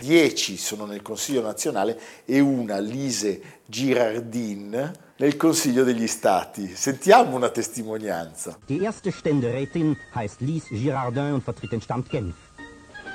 10 0.00 0.56
sono 0.56 0.86
nel 0.86 1.02
Consiglio 1.02 1.42
nazionale 1.42 1.98
e 2.24 2.40
una 2.40 2.78
Lise 2.78 3.40
Girardin 3.66 4.92
nel 5.16 5.36
Consiglio 5.36 5.84
degli 5.84 6.06
Stati. 6.06 6.74
Sentiamo 6.74 7.36
una 7.36 7.50
testimonianza. 7.50 8.58
Die 8.68 8.82
erste 8.82 9.12
Ständerätin 9.12 9.96
heißt 10.14 10.40
Lise 10.40 10.74
Girardin 10.74 11.34
und 11.34 11.44
vertritt 11.44 11.72
den 11.72 11.82
Stand 11.82 12.08
Genf. 12.08 12.34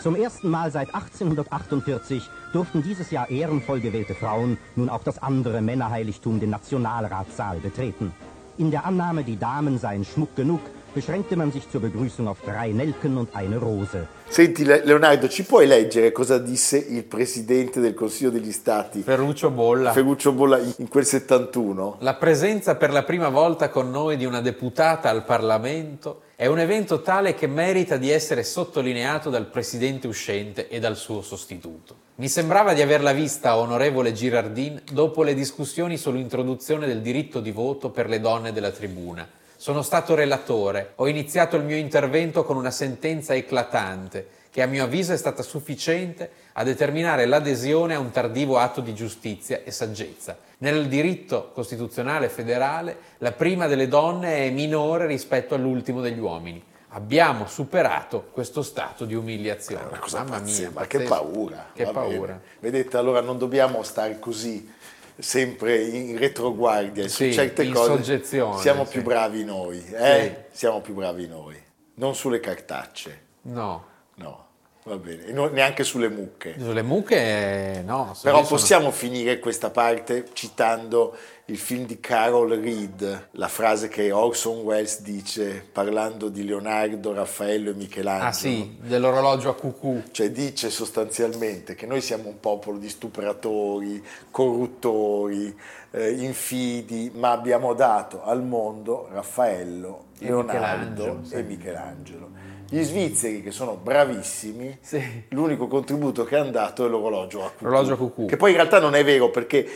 Zum 0.01 0.15
ersten 0.15 0.49
Mal 0.49 0.71
seit 0.71 0.93
1848 0.93 2.21
durften 2.53 2.83
dieses 2.83 3.09
Jahr 3.09 3.27
ehrenvoll 3.31 3.79
gewählte 3.79 4.13
Frauen 4.13 4.59
nun 4.75 4.87
auch 4.87 5.03
das 5.03 5.17
andere 5.17 5.61
Männerheiligtum, 5.61 6.39
den 6.39 6.51
Nationalratssaal, 6.51 7.59
betreten. 7.59 8.13
In 8.57 8.69
der 8.69 8.85
Annahme, 8.85 9.23
die 9.23 9.35
Damen 9.37 9.79
seien 9.79 10.05
Schmuck 10.05 10.35
genug, 10.35 10.61
beschränkte 10.95 11.35
man 11.35 11.51
sich 11.51 11.69
zur 11.69 11.81
Begrüßung 11.81 12.25
auf 12.29 12.37
drei 12.45 12.69
Nelken 12.71 13.17
und 13.17 13.35
eine 13.35 13.57
Rose. 13.57 14.07
Senti 14.29 14.63
Le- 14.63 14.81
Leonardo, 14.85 15.27
ci 15.27 15.43
puoi 15.43 15.67
leggere 15.67 16.13
cosa 16.13 16.37
disse 16.39 16.77
il 16.77 17.03
Presidente 17.03 17.81
del 17.81 17.93
Consiglio 17.93 18.31
degli 18.31 18.53
Stati, 18.53 19.01
Ferruccio 19.01 19.51
Bolla. 19.51 19.91
Ferruccio 19.91 20.31
Bolla, 20.31 20.57
in 20.57 20.73
in 20.77 20.87
quel 20.87 21.05
71? 21.05 21.97
La 21.99 22.15
presenza 22.15 22.75
per 22.75 22.91
la 22.91 23.03
prima 23.03 23.27
volta 23.27 23.69
con 23.69 23.91
noi 23.91 24.15
di 24.15 24.23
una 24.25 24.39
deputata 24.39 25.09
al 25.09 25.25
Parlamento 25.25 26.21
è 26.37 26.45
un 26.47 26.59
evento 26.59 27.01
tale 27.01 27.33
che 27.33 27.47
merita 27.47 27.97
di 27.97 28.09
essere 28.09 28.43
sottolineato 28.43 29.29
dal 29.29 29.47
presidente 29.47 30.07
uscente 30.07 30.69
e 30.69 30.79
dal 30.79 30.95
suo 30.95 31.21
sostituto. 31.21 31.95
Mi 32.15 32.29
sembrava 32.29 32.73
di 32.73 32.81
averla 32.81 33.11
vista, 33.11 33.57
onorevole 33.57 34.13
Girardin, 34.13 34.81
dopo 34.91 35.23
le 35.23 35.33
discussioni 35.33 35.97
sull'introduzione 35.97 36.87
del 36.87 37.01
diritto 37.01 37.41
di 37.41 37.51
voto 37.51 37.89
per 37.89 38.07
le 38.07 38.21
donne 38.21 38.53
della 38.53 38.71
tribuna. 38.71 39.27
Sono 39.65 39.81
stato 39.81 40.13
relatore, 40.13 40.91
ho 40.97 41.07
iniziato 41.07 41.55
il 41.55 41.63
mio 41.63 41.75
intervento 41.75 42.43
con 42.43 42.55
una 42.55 42.69
sentenza 42.69 43.33
eclatante 43.33 44.27
che 44.51 44.61
a 44.61 44.67
mio 44.67 44.83
avviso 44.83 45.11
è 45.11 45.17
stata 45.17 45.41
sufficiente 45.41 46.29
a 46.53 46.63
determinare 46.63 47.25
l'adesione 47.25 47.95
a 47.95 47.99
un 47.99 48.11
tardivo 48.11 48.59
atto 48.59 48.79
di 48.81 48.93
giustizia 48.93 49.63
e 49.63 49.71
saggezza. 49.71 50.37
Nel 50.59 50.87
diritto 50.87 51.49
costituzionale 51.51 52.29
federale 52.29 52.95
la 53.17 53.31
prima 53.31 53.65
delle 53.65 53.87
donne 53.87 54.45
è 54.45 54.51
minore 54.51 55.07
rispetto 55.07 55.55
all'ultimo 55.55 55.99
degli 55.99 56.19
uomini. 56.19 56.63
Abbiamo 56.89 57.47
superato 57.47 58.29
questo 58.31 58.61
stato 58.61 59.03
di 59.03 59.15
umiliazione. 59.15 59.97
Cosa 59.97 60.19
Mamma 60.19 60.41
pazzesca, 60.41 60.61
mia, 60.61 60.79
ma 60.79 60.85
che 60.85 60.99
paura. 60.99 61.65
Che 61.73 61.85
paura. 61.85 62.33
bene. 62.33 62.41
Vedete, 62.59 62.97
allora 62.97 63.19
non 63.19 63.39
dobbiamo 63.39 63.81
stare 63.81 64.19
così 64.19 64.71
sempre 65.17 65.81
in 65.83 66.17
retroguardia 66.17 67.07
Sì, 67.07 67.29
su 67.31 67.37
certe 67.37 67.63
in 67.63 67.73
cose. 67.73 67.87
soggezione, 67.95 68.61
Siamo 68.61 68.85
sì. 68.85 68.91
più 68.91 69.03
bravi 69.03 69.43
noi, 69.43 69.83
eh? 69.93 70.45
Siamo 70.51 70.81
più 70.81 70.93
bravi 70.93 71.27
noi. 71.27 71.61
Non 71.95 72.15
sulle 72.15 72.39
cartacce, 72.39 73.21
No, 73.43 73.85
no, 74.15 74.44
va 74.85 74.97
bene. 74.97 75.31
Non- 75.31 75.51
neanche 75.51 75.83
sulle 75.83 76.09
mucche. 76.09 76.55
sulle 76.59 76.81
mucche 76.83 77.83
no. 77.85 78.15
Però 78.21 78.37
ne 78.39 78.43
sono- 78.45 78.57
possiamo 78.57 78.91
finire 78.91 79.39
questa 79.39 79.69
parte 79.69 80.25
citando 80.33 81.15
il 81.47 81.57
film 81.59 81.85
di 81.85 81.99
Carol 81.99 82.49
Reed, 82.51 83.27
la 83.31 83.47
frase 83.47 83.87
che 83.87 84.11
Orson 84.11 84.59
Welles 84.61 85.01
dice 85.01 85.63
parlando 85.71 86.29
di 86.29 86.43
Leonardo, 86.43 87.13
Raffaello 87.13 87.69
e 87.69 87.73
Michelangelo. 87.73 88.29
Ah 88.29 88.31
sì, 88.31 88.77
dell'orologio 88.81 89.49
a 89.49 89.55
cucù. 89.55 90.01
Cioè 90.11 90.31
dice 90.31 90.69
sostanzialmente 90.71 91.75
che 91.75 91.85
noi 91.85 92.01
siamo 92.01 92.29
un 92.29 92.39
popolo 92.39 92.77
di 92.79 92.89
stupratori, 92.89 94.03
corruttori, 94.31 95.55
eh, 95.91 96.11
infidi, 96.11 97.11
ma 97.13 97.31
abbiamo 97.31 97.73
dato 97.73 98.23
al 98.23 98.43
mondo 98.43 99.07
Raffaello, 99.11 100.05
E 100.19 100.25
Leonardo 100.25 100.53
Michelangelo, 100.53 101.19
sì. 101.23 101.33
e 101.35 101.43
Michelangelo. 101.43 102.29
Gli 102.69 102.81
svizzeri 102.81 103.41
che 103.41 103.51
sono 103.51 103.75
bravissimi, 103.75 104.77
Sì. 104.81 105.01
l'unico 105.29 105.67
contributo 105.67 106.23
che 106.23 106.35
hanno 106.35 106.51
dato 106.51 106.85
è 106.85 106.89
l'orologio 106.89 107.43
a 107.45 107.49
cucù. 107.51 107.63
L'orologio 107.65 107.93
a 107.93 107.97
cucù. 107.97 108.25
Che 108.25 108.37
poi 108.37 108.51
in 108.51 108.57
realtà 108.57 108.79
non 108.79 108.95
è 108.95 109.03
vero 109.03 109.29
perché 109.29 109.67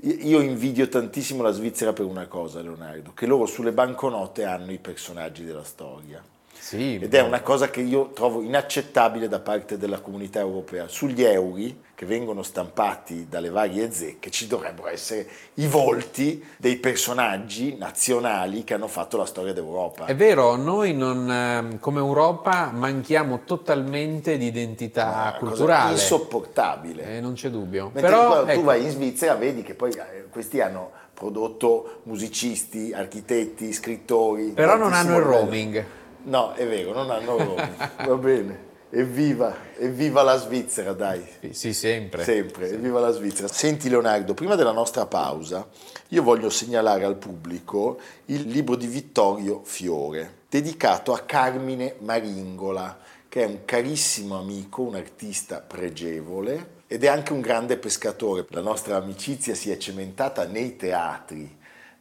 io 0.00 0.40
invidio 0.40 0.88
tantissimo 0.88 1.42
la 1.42 1.50
Svizzera 1.50 1.92
per 1.92 2.04
una 2.04 2.26
cosa, 2.26 2.60
Leonardo, 2.62 3.12
che 3.14 3.26
loro 3.26 3.46
sulle 3.46 3.72
banconote 3.72 4.44
hanno 4.44 4.72
i 4.72 4.78
personaggi 4.78 5.44
della 5.44 5.64
storia. 5.64 6.22
Sì, 6.58 6.96
Ed 7.00 7.14
è 7.14 7.22
una 7.22 7.40
cosa 7.40 7.70
che 7.70 7.80
io 7.80 8.10
trovo 8.10 8.42
inaccettabile 8.42 9.28
da 9.28 9.40
parte 9.40 9.78
della 9.78 10.00
comunità 10.00 10.40
europea. 10.40 10.88
Sugli 10.88 11.22
euro 11.22 11.46
che 11.94 12.06
vengono 12.06 12.42
stampati 12.42 13.26
dalle 13.28 13.48
varie 13.48 13.90
zecche 13.90 14.30
ci 14.30 14.46
dovrebbero 14.46 14.88
essere 14.88 15.26
i 15.54 15.66
volti 15.66 16.44
dei 16.56 16.76
personaggi 16.76 17.76
nazionali 17.76 18.62
che 18.62 18.74
hanno 18.74 18.86
fatto 18.86 19.16
la 19.16 19.24
storia 19.24 19.52
d'Europa. 19.52 20.04
È 20.04 20.14
vero, 20.14 20.54
noi 20.54 20.94
non, 20.94 21.28
ehm, 21.30 21.78
come 21.80 21.98
Europa 21.98 22.70
manchiamo 22.72 23.40
totalmente 23.44 24.36
di 24.36 24.46
identità 24.46 25.34
culturale. 25.38 25.92
insopportabile. 25.92 27.16
Eh, 27.16 27.20
non 27.20 27.32
c'è 27.32 27.50
dubbio. 27.50 27.90
Mentre 27.92 28.02
Però 28.02 28.44
tu 28.44 28.50
ecco, 28.50 28.62
vai 28.62 28.84
in 28.84 28.90
Svizzera 28.90 29.34
vedi 29.34 29.62
che 29.62 29.74
poi 29.74 29.90
eh, 29.90 30.26
questi 30.30 30.60
hanno 30.60 30.92
prodotto 31.14 32.02
musicisti, 32.04 32.92
architetti, 32.92 33.72
scrittori. 33.72 34.52
però 34.52 34.76
non 34.76 34.92
hanno 34.92 35.16
il 35.16 35.24
roaming. 35.24 35.84
No, 36.24 36.52
è 36.52 36.66
vero, 36.66 36.92
non 36.92 37.10
hanno 37.10 37.36
roaming. 37.36 37.90
Va 38.06 38.16
bene. 38.16 38.66
Evviva, 38.90 39.54
evviva 39.76 40.22
la 40.22 40.38
Svizzera, 40.38 40.92
dai. 40.92 41.22
Sì, 41.40 41.52
Sì, 41.52 41.74
sempre. 41.74 42.24
Sempre, 42.24 42.70
evviva 42.70 43.00
la 43.00 43.10
Svizzera. 43.10 43.48
Senti 43.48 43.88
Leonardo, 43.88 44.32
prima 44.32 44.54
della 44.54 44.72
nostra 44.72 45.04
pausa, 45.04 45.68
io 46.08 46.22
voglio 46.22 46.48
segnalare 46.48 47.04
al 47.04 47.16
pubblico 47.16 47.98
il 48.26 48.48
libro 48.48 48.76
di 48.76 48.86
Vittorio 48.86 49.60
Fiore, 49.62 50.36
dedicato 50.48 51.12
a 51.12 51.20
Carmine 51.20 51.96
Maringola, 51.98 52.98
che 53.28 53.42
è 53.42 53.46
un 53.46 53.66
carissimo 53.66 54.38
amico, 54.38 54.82
un 54.82 54.94
artista 54.94 55.60
pregevole 55.60 56.76
ed 56.86 57.04
è 57.04 57.08
anche 57.08 57.34
un 57.34 57.42
grande 57.42 57.76
pescatore. 57.76 58.46
La 58.48 58.62
nostra 58.62 58.96
amicizia 58.96 59.54
si 59.54 59.70
è 59.70 59.76
cementata 59.76 60.46
nei 60.46 60.76
teatri 60.76 61.57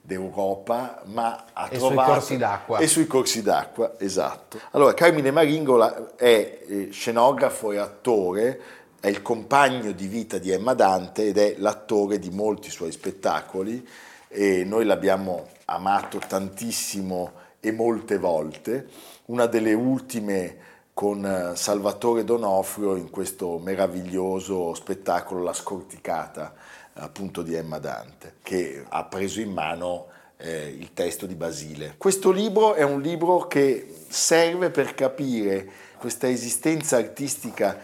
d'Europa, 0.07 1.01
ma 1.07 1.47
ha 1.51 1.67
E 1.69 1.77
sui 1.77 1.87
trovato... 1.87 2.11
corsi 2.11 2.37
d'acqua. 2.37 2.77
E 2.79 2.87
sui 2.87 3.07
corsi 3.07 3.41
d'acqua, 3.41 3.95
esatto. 3.99 4.57
Allora, 4.71 4.93
Carmine 4.93 5.31
Maringola 5.31 6.15
è 6.15 6.61
eh, 6.65 6.87
scenografo 6.91 7.73
e 7.73 7.77
attore, 7.77 8.61
è 9.01 9.07
il 9.07 9.21
compagno 9.21 9.91
di 9.91 10.07
vita 10.07 10.37
di 10.37 10.49
Emma 10.49 10.73
Dante 10.73 11.27
ed 11.27 11.37
è 11.37 11.55
l'attore 11.57 12.19
di 12.19 12.29
molti 12.29 12.69
suoi 12.69 12.93
spettacoli 12.93 13.85
e 14.29 14.63
noi 14.63 14.85
l'abbiamo 14.85 15.49
amato 15.65 16.19
tantissimo 16.25 17.33
e 17.59 17.73
molte 17.73 18.17
volte. 18.17 18.87
Una 19.25 19.45
delle 19.45 19.73
ultime 19.73 20.55
con 20.93 21.25
eh, 21.25 21.53
Salvatore 21.57 22.23
Donofrio 22.23 22.95
in 22.95 23.09
questo 23.09 23.59
meraviglioso 23.59 24.73
spettacolo 24.73 25.43
La 25.43 25.53
scorticata 25.53 26.53
appunto 26.99 27.41
di 27.41 27.53
Emma 27.55 27.79
Dante, 27.79 28.35
che 28.41 28.83
ha 28.87 29.03
preso 29.05 29.39
in 29.39 29.51
mano 29.51 30.07
eh, 30.37 30.67
il 30.67 30.93
testo 30.93 31.25
di 31.25 31.35
Basile. 31.35 31.95
Questo 31.97 32.31
libro 32.31 32.73
è 32.73 32.83
un 32.83 33.01
libro 33.01 33.47
che 33.47 34.05
serve 34.07 34.69
per 34.69 34.93
capire 34.93 35.69
questa 35.97 36.29
esistenza 36.29 36.97
artistica 36.97 37.77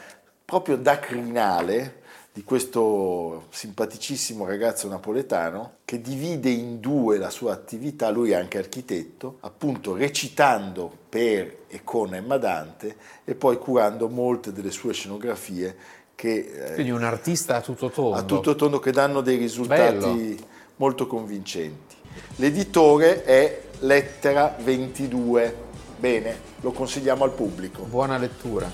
proprio 0.46 0.78
da 0.78 1.00
crinale 1.00 2.02
di 2.34 2.44
questo 2.44 3.46
simpaticissimo 3.52 4.46
ragazzo 4.48 4.88
napoletano 4.88 5.76
che 5.86 6.02
divide 6.02 6.50
in 6.50 6.80
due 6.80 7.20
la 7.20 7.30
sua 7.30 7.54
attività, 7.54 8.10
lui 8.10 8.32
è 8.32 8.36
anche 8.36 8.58
architetto, 8.58 9.38
appunto 9.42 9.96
recitando 9.96 10.92
per 11.10 11.58
e 11.68 11.82
con 11.84 12.16
Emma 12.16 12.38
Dante 12.38 12.96
e 13.24 13.36
poi 13.36 13.60
curando 13.60 14.10
molte 14.10 14.52
delle 14.52 14.72
sue 14.72 14.94
scenografie 14.94 15.76
che 16.16 16.70
eh, 16.70 16.74
Quindi 16.74 16.92
un 16.92 17.04
artista 17.04 17.58
a 17.58 17.62
tutto 17.62 17.90
tondo. 17.90 18.18
a 18.18 18.24
tutto 18.24 18.56
tondo 18.56 18.80
che 18.80 18.92
danno 18.92 19.22
dei 19.22 19.38
risultati 19.38 19.98
Bello. 19.98 20.36
molto 20.78 21.08
convincenti. 21.08 21.96
L'editore 22.38 23.24
è 23.24 23.62
Lettera 23.80 24.56
22. 24.60 25.56
Bene, 25.98 26.40
lo 26.62 26.72
consigliamo 26.72 27.24
al 27.24 27.32
pubblico. 27.32 27.84
Buona 27.84 28.18
lettura. 28.18 28.70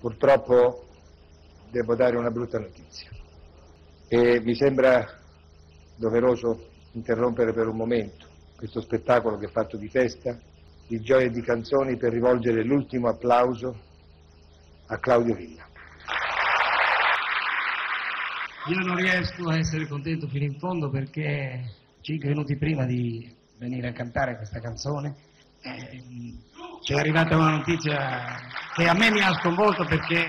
Purtroppo 0.00 0.84
devo 1.70 1.94
dare 1.96 2.16
una 2.16 2.30
brutta 2.30 2.58
notizia 2.58 3.10
e 4.08 4.40
mi 4.40 4.54
sembra 4.54 5.04
doveroso 5.96 6.68
interrompere 6.92 7.52
per 7.52 7.66
un 7.66 7.76
momento 7.76 8.25
questo 8.56 8.80
spettacolo 8.80 9.38
che 9.38 9.46
è 9.46 9.50
fatto 9.50 9.76
di 9.76 9.88
festa, 9.88 10.36
di 10.86 11.00
gioia 11.00 11.26
e 11.26 11.30
di 11.30 11.42
canzoni 11.42 11.96
per 11.96 12.12
rivolgere 12.12 12.64
l'ultimo 12.64 13.08
applauso 13.08 13.78
a 14.86 14.98
Claudio 14.98 15.34
Villa. 15.34 15.64
Io 18.68 18.78
non 18.80 18.96
riesco 18.96 19.48
a 19.48 19.58
essere 19.58 19.86
contento 19.86 20.26
fino 20.26 20.44
in 20.44 20.58
fondo 20.58 20.90
perché 20.90 21.62
cinque 22.00 22.28
minuti 22.28 22.56
prima 22.56 22.84
di 22.84 23.32
venire 23.58 23.88
a 23.88 23.92
cantare 23.92 24.36
questa 24.36 24.60
canzone 24.60 25.14
eh, 25.62 26.02
c'è 26.82 26.94
arrivata 26.94 27.36
una 27.36 27.56
notizia 27.56 28.36
che 28.74 28.86
a 28.86 28.94
me 28.94 29.10
mi 29.10 29.20
ha 29.20 29.32
sconvolto 29.34 29.84
perché 29.84 30.28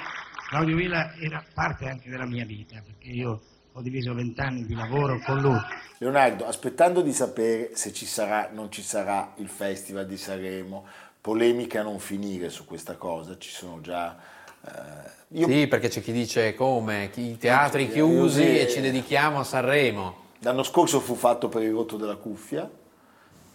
Claudio 0.50 0.76
Villa 0.76 1.14
era 1.16 1.44
parte 1.54 1.88
anche 1.88 2.10
della 2.10 2.26
mia 2.26 2.46
vita, 2.46 2.82
perché 2.82 3.10
io 3.10 3.42
ho 3.78 3.82
diviso 3.82 4.16
vent'anni 4.16 4.66
di 4.66 4.74
lavoro 4.74 5.20
con 5.24 5.40
lui. 5.40 5.60
Leonardo, 6.00 6.48
aspettando 6.48 7.02
di 7.02 7.14
sapere 7.14 7.76
se 7.76 7.94
ci 7.94 8.08
sarà, 8.08 8.50
non 8.52 8.72
ci 8.72 8.82
sarà 8.82 9.34
il 9.36 9.48
Festival 9.48 10.08
di 10.08 10.18
Sanremo, 10.18 10.84
polemiche 11.22 11.78
a 11.78 11.84
non 11.84 12.00
finire 12.00 12.50
su 12.50 12.66
questa 12.66 12.96
cosa, 12.96 13.38
ci 13.38 13.52
sono 13.52 13.80
già... 13.80 14.18
eh, 14.66 15.38
io 15.38 15.48
Sì, 15.48 15.68
perché 15.68 15.90
c'è 15.90 16.02
chi 16.02 16.12
dice 16.12 16.56
come, 16.56 17.12
i 17.14 17.38
teatri 17.38 17.88
chiusi 17.92 18.42
chiusi 18.42 18.60
e 18.60 18.68
ci 18.68 18.82
dedichiamo 18.82 19.42
a 19.42 19.44
Sanremo. 19.44 20.26
L'anno 20.40 20.64
scorso 20.64 21.00
fu 21.00 21.14
fatto 21.14 21.48
per 21.48 21.62
il 21.62 21.72
rotto 21.72 21.98
della 21.98 22.16
cuffia, 22.16 22.68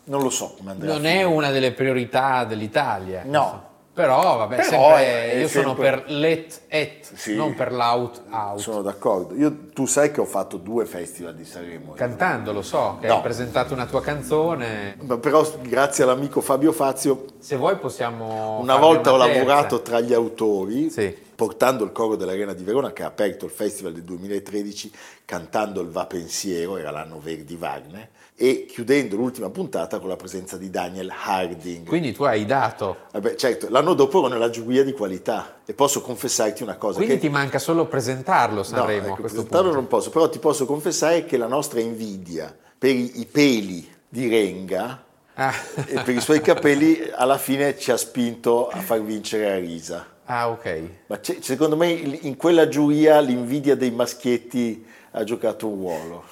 non 0.05 0.23
lo 0.23 0.31
so 0.31 0.55
come 0.57 0.71
andrà. 0.71 0.93
a 0.93 0.95
Non 0.95 1.07
è 1.07 1.25
una 1.25 1.51
delle 1.51 1.73
priorità 1.73 2.45
dell'Italia. 2.45 3.25
No. 3.25 3.71
Però, 3.95 4.39
vabbè, 4.39 4.57
Però 4.57 4.69
sempre- 4.69 5.05
è- 5.05 5.33
è 5.33 5.37
io 5.41 5.49
sono 5.49 5.67
sempre- 5.75 5.91
per 5.91 6.05
let 6.11 6.61
et, 6.69 7.13
Sì. 7.15 7.35
non 7.37 7.55
per 7.55 7.73
l'out 7.73 8.23
out. 8.31 8.59
Sono 8.59 8.81
d'accordo. 8.81 9.35
Io, 9.35 9.69
tu 9.75 9.85
sai 9.85 10.11
che 10.11 10.21
ho 10.23 10.25
fatto 10.25 10.57
due 10.57 10.87
festival 10.87 11.35
di 11.35 11.45
Sanremo. 11.45 11.93
Cantando, 11.93 12.53
lo 12.53 12.63
so, 12.63 12.97
che 13.03 13.07
No. 13.09 13.17
hai 13.17 13.21
presentato 13.21 13.75
una 13.75 13.85
tua 13.85 14.01
canzone. 14.01 14.97
Ma 15.03 15.19
però 15.19 15.47
grazie 15.61 16.05
all'amico 16.05 16.41
Fabio 16.41 16.73
Fazio 16.73 17.25
Se 17.39 17.57
vuoi 17.57 17.77
possiamo... 17.77 18.59
Una 18.61 18.77
volta 18.77 19.13
ho 19.13 19.17
una 19.17 19.25
terza. 19.27 19.41
lavorato 19.41 19.83
tra 19.83 20.01
gli 20.01 20.15
autori, 20.15 20.89
Sì. 20.89 21.15
Portando 21.35 21.85
il 21.85 21.93
coro 21.93 22.17
dell'Arena 22.17 22.53
di 22.53 22.65
Verona 22.65 22.93
che 22.93 23.03
ha 23.03 23.07
aperto 23.07 23.45
il 23.45 23.51
festival 23.51 23.93
del 23.93 24.03
2013, 24.03 24.93
cantando 25.25 25.81
il 25.81 25.89
Va 25.89 26.07
Pensiero, 26.07 26.77
era 26.77 26.91
l'anno 26.91 27.21
Verdi 27.21 27.55
Wagner, 27.55 28.09
e 28.35 28.67
chiudendo 28.67 29.17
l'ultima 29.17 29.51
puntata 29.51 29.99
con 29.99 30.09
la 30.09 30.17
presenza 30.17 30.57
di 30.57 30.71
Daniel 30.71 31.13
Harding. 31.15 31.87
Quindi 31.87 32.13
tu 32.13 32.25
hai 32.25 32.45
dato. 32.45 32.97
Vabbè, 33.13 33.35
certo, 33.37 33.69
l'anno 33.69 33.95
dopo 33.95 34.19
ero 34.19 34.29
nella 34.29 34.51
giuria 34.51 34.85
di 34.85 34.93
qualità 34.93 35.61
e 35.65 35.75
posso 35.75 36.01
confessarti 36.01 36.63
una 36.63 36.77
cosa. 36.77 36.97
Quindi 36.97 37.15
che... 37.15 37.21
ti 37.21 37.29
manca 37.29 37.59
solo 37.59 37.87
presentarlo 37.87 38.63
Sanremo 38.63 39.01
no, 39.01 39.07
a 39.07 39.13
ecco, 39.13 39.23
presentarlo 39.23 39.63
punto. 39.63 39.77
non 39.77 39.87
posso, 39.87 40.11
però 40.11 40.29
ti 40.29 40.39
posso 40.39 40.67
confessare 40.67 41.25
che 41.25 41.37
la 41.37 41.47
nostra 41.47 41.81
invidia 41.81 42.55
per 42.77 42.91
i, 42.91 43.27
peli 43.31 43.89
di 44.09 44.29
Renga 44.29 45.05
Ah. 45.35 45.55
e 45.87 46.03
per 46.03 46.15
i 46.15 46.21
suoi 46.21 46.43
capelli 46.43 47.11
alla 47.11 47.39
fine 47.39 47.79
ci 47.79 47.91
ha 47.91 47.97
spinto 47.97 48.69
a 48.69 48.81
far 48.81 49.03
vincere 49.03 49.51
a 49.51 49.59
risa. 49.59 50.12
Ah, 50.25 50.51
ok. 50.51 50.83
Ma 51.07 51.19
secondo 51.41 51.77
me 51.77 51.91
in 51.91 52.37
quella 52.37 52.69
giuria 52.69 53.21
l'invidia 53.21 53.75
dei 53.75 53.91
maschietti 53.91 54.85
ha 55.13 55.25
giocato 55.25 55.69
un 55.69 55.77
ruolo. 55.77 56.25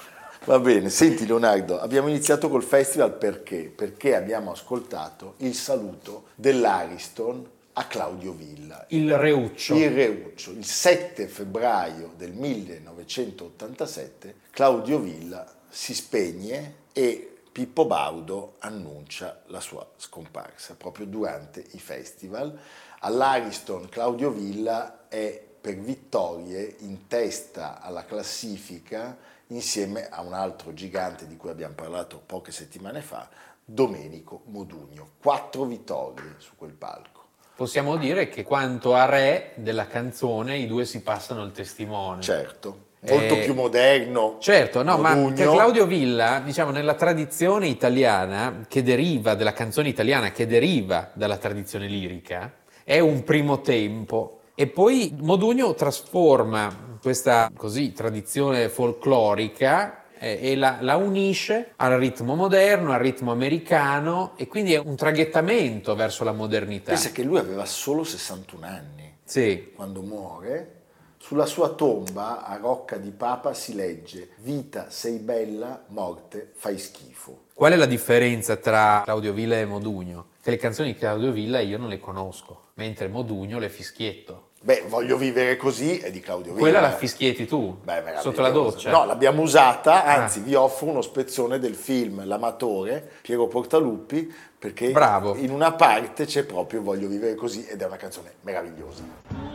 Va 0.45 0.59
bene, 0.59 0.89
senti 0.89 1.27
Leonardo, 1.27 1.79
abbiamo 1.79 2.07
iniziato 2.07 2.49
col 2.49 2.63
festival 2.63 3.13
perché? 3.13 3.71
Perché 3.75 4.15
abbiamo 4.15 4.51
ascoltato 4.51 5.35
il 5.37 5.53
saluto 5.53 6.29
dell'Ariston 6.33 7.47
a 7.73 7.85
Claudio 7.85 8.33
Villa, 8.33 8.83
Il 8.89 9.15
Reuccio. 9.15 9.75
il 9.75 9.91
Reuccio. 9.91 10.51
Il 10.51 10.65
7 10.65 11.27
febbraio 11.27 12.13
del 12.17 12.31
1987 12.31 14.35
Claudio 14.51 14.99
Villa 14.99 15.45
si 15.69 15.93
spegne 15.93 16.73
e 16.91 17.30
Pippo 17.51 17.85
Baudo 17.85 18.55
annuncia 18.59 19.41
la 19.47 19.59
sua 19.59 19.85
scomparsa 19.97 20.75
proprio 20.75 21.05
durante 21.05 21.61
i 21.71 21.79
festival. 21.79 22.57
All'Ariston 22.99 23.89
Claudio 23.89 24.29
Villa 24.31 25.09
è 25.09 25.49
per 25.59 25.75
vittorie 25.75 26.77
in 26.79 27.07
testa 27.07 27.81
alla 27.81 28.05
classifica 28.05 29.17
insieme 29.47 30.07
a 30.07 30.21
un 30.21 30.33
altro 30.33 30.73
gigante 30.73 31.27
di 31.27 31.35
cui 31.35 31.49
abbiamo 31.49 31.73
parlato 31.75 32.21
poche 32.25 32.53
settimane 32.53 33.01
fa, 33.01 33.27
Domenico 33.65 34.43
Modugno. 34.45 35.09
Quattro 35.19 35.65
vittorie 35.65 36.35
su 36.37 36.55
quel 36.55 36.71
palco. 36.71 37.19
Possiamo 37.53 37.97
dire 37.97 38.29
che 38.29 38.43
quanto 38.43 38.95
a 38.95 39.03
re 39.03 39.51
della 39.55 39.87
canzone 39.87 40.57
i 40.57 40.67
due 40.67 40.85
si 40.85 41.01
passano 41.01 41.43
il 41.43 41.51
testimone. 41.51 42.21
Certo, 42.21 42.90
molto 43.09 43.35
Eh, 43.35 43.39
più 43.43 43.53
moderno. 43.53 44.37
Certo, 44.39 44.83
no, 44.83 44.97
ma 44.97 45.15
Modugno. 45.15 45.35
che 45.35 45.43
Claudio 45.43 45.85
Villa, 45.85 46.41
diciamo, 46.43 46.71
nella 46.71 46.93
tradizione 46.95 47.67
italiana, 47.67 48.65
che 48.67 48.83
deriva, 48.83 49.35
della 49.35 49.53
canzone 49.53 49.89
italiana, 49.89 50.31
che 50.31 50.45
deriva 50.47 51.09
dalla 51.13 51.37
tradizione 51.37 51.87
lirica, 51.87 52.53
è 52.83 52.99
un 52.99 53.23
primo 53.23 53.61
tempo. 53.61 54.41
E 54.55 54.67
poi 54.67 55.15
Modugno 55.19 55.73
trasforma 55.73 56.97
questa 57.01 57.49
così 57.55 57.93
tradizione 57.93 58.69
folclorica 58.69 60.03
eh, 60.19 60.37
e 60.39 60.55
la, 60.55 60.77
la 60.81 60.97
unisce 60.97 61.73
al 61.77 61.93
ritmo 61.97 62.35
moderno, 62.35 62.91
al 62.91 62.99
ritmo 62.99 63.31
americano 63.31 64.33
e 64.35 64.47
quindi 64.47 64.73
è 64.73 64.77
un 64.77 64.95
traghettamento 64.95 65.95
verso 65.95 66.23
la 66.23 66.31
modernità. 66.33 66.91
Pensa 66.91 67.09
che 67.11 67.23
lui 67.23 67.39
aveva 67.39 67.65
solo 67.65 68.03
61 68.03 68.65
anni 68.67 69.15
Sì, 69.23 69.71
quando 69.75 70.01
muore. 70.01 70.80
Sulla 71.23 71.45
sua 71.45 71.69
tomba 71.69 72.43
a 72.43 72.57
Rocca 72.57 72.97
di 72.97 73.11
Papa 73.11 73.53
si 73.53 73.75
legge 73.75 74.29
Vita 74.37 74.87
sei 74.89 75.17
bella, 75.19 75.83
morte 75.89 76.51
fai 76.55 76.77
schifo. 76.79 77.43
Qual 77.53 77.71
è 77.71 77.75
la 77.75 77.85
differenza 77.85 78.55
tra 78.57 79.01
Claudio 79.05 79.31
Villa 79.31 79.57
e 79.59 79.65
Modugno? 79.65 80.25
Che 80.41 80.49
le 80.49 80.57
canzoni 80.57 80.93
di 80.93 80.99
Claudio 80.99 81.31
Villa 81.31 81.59
io 81.59 81.77
non 81.77 81.89
le 81.89 81.99
conosco, 81.99 82.69
mentre 82.73 83.07
Modugno 83.07 83.59
le 83.59 83.69
fischietto. 83.69 84.49
Beh, 84.63 84.85
voglio 84.89 85.15
vivere 85.15 85.57
così 85.57 85.99
è 85.99 86.11
di 86.11 86.19
Claudio 86.19 86.53
Villa. 86.53 86.59
Quella 86.59 86.81
la 86.81 86.91
fischietti 86.95 87.45
tu, 87.45 87.77
Beh, 87.83 88.03
sotto 88.19 88.41
la 88.41 88.49
doccia. 88.49 88.89
No, 88.91 89.05
l'abbiamo 89.05 89.43
usata, 89.43 90.03
anzi 90.03 90.39
Ah. 90.39 90.43
vi 90.43 90.55
offro 90.55 90.87
uno 90.87 91.01
spezzone 91.01 91.59
del 91.59 91.75
film 91.75 92.25
L'amatore, 92.25 93.09
Piero 93.21 93.47
Portaluppi, 93.47 94.31
perché 94.59 94.89
Bravo. 94.91 95.35
in 95.35 95.51
una 95.51 95.71
parte 95.71 96.25
c'è 96.25 96.43
proprio 96.43 96.81
Voglio 96.81 97.07
vivere 97.07 97.35
così 97.35 97.65
ed 97.65 97.81
è 97.81 97.85
una 97.85 97.97
canzone 97.97 98.33
meravigliosa. 98.41 99.50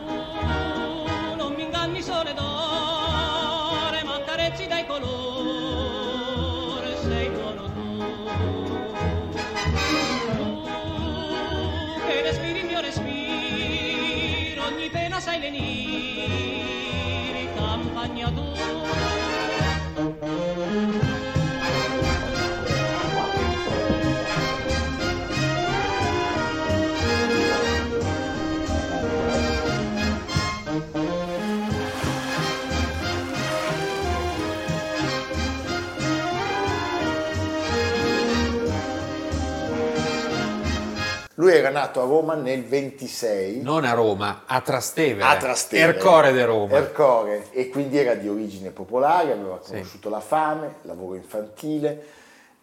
Lui 41.39 41.53
era 41.53 41.69
nato 41.69 42.01
a 42.01 42.05
Roma 42.05 42.33
nel 42.33 42.65
26. 42.65 43.61
Non 43.61 43.85
a 43.85 43.93
Roma, 43.93 44.43
a 44.47 44.59
Trastevere. 44.59 45.23
a 45.23 45.37
Trastevere. 45.37 45.95
Ercore 45.95 46.31
de 46.31 46.45
Roma. 46.45 46.77
Ercore, 46.77 47.47
e 47.51 47.69
quindi 47.69 47.99
era 47.99 48.15
di 48.15 48.27
origine 48.27 48.71
popolare, 48.71 49.33
aveva 49.33 49.59
conosciuto 49.59 50.09
la 50.09 50.19
fame, 50.19 50.77
lavoro 50.81 51.13
infantile 51.13 52.05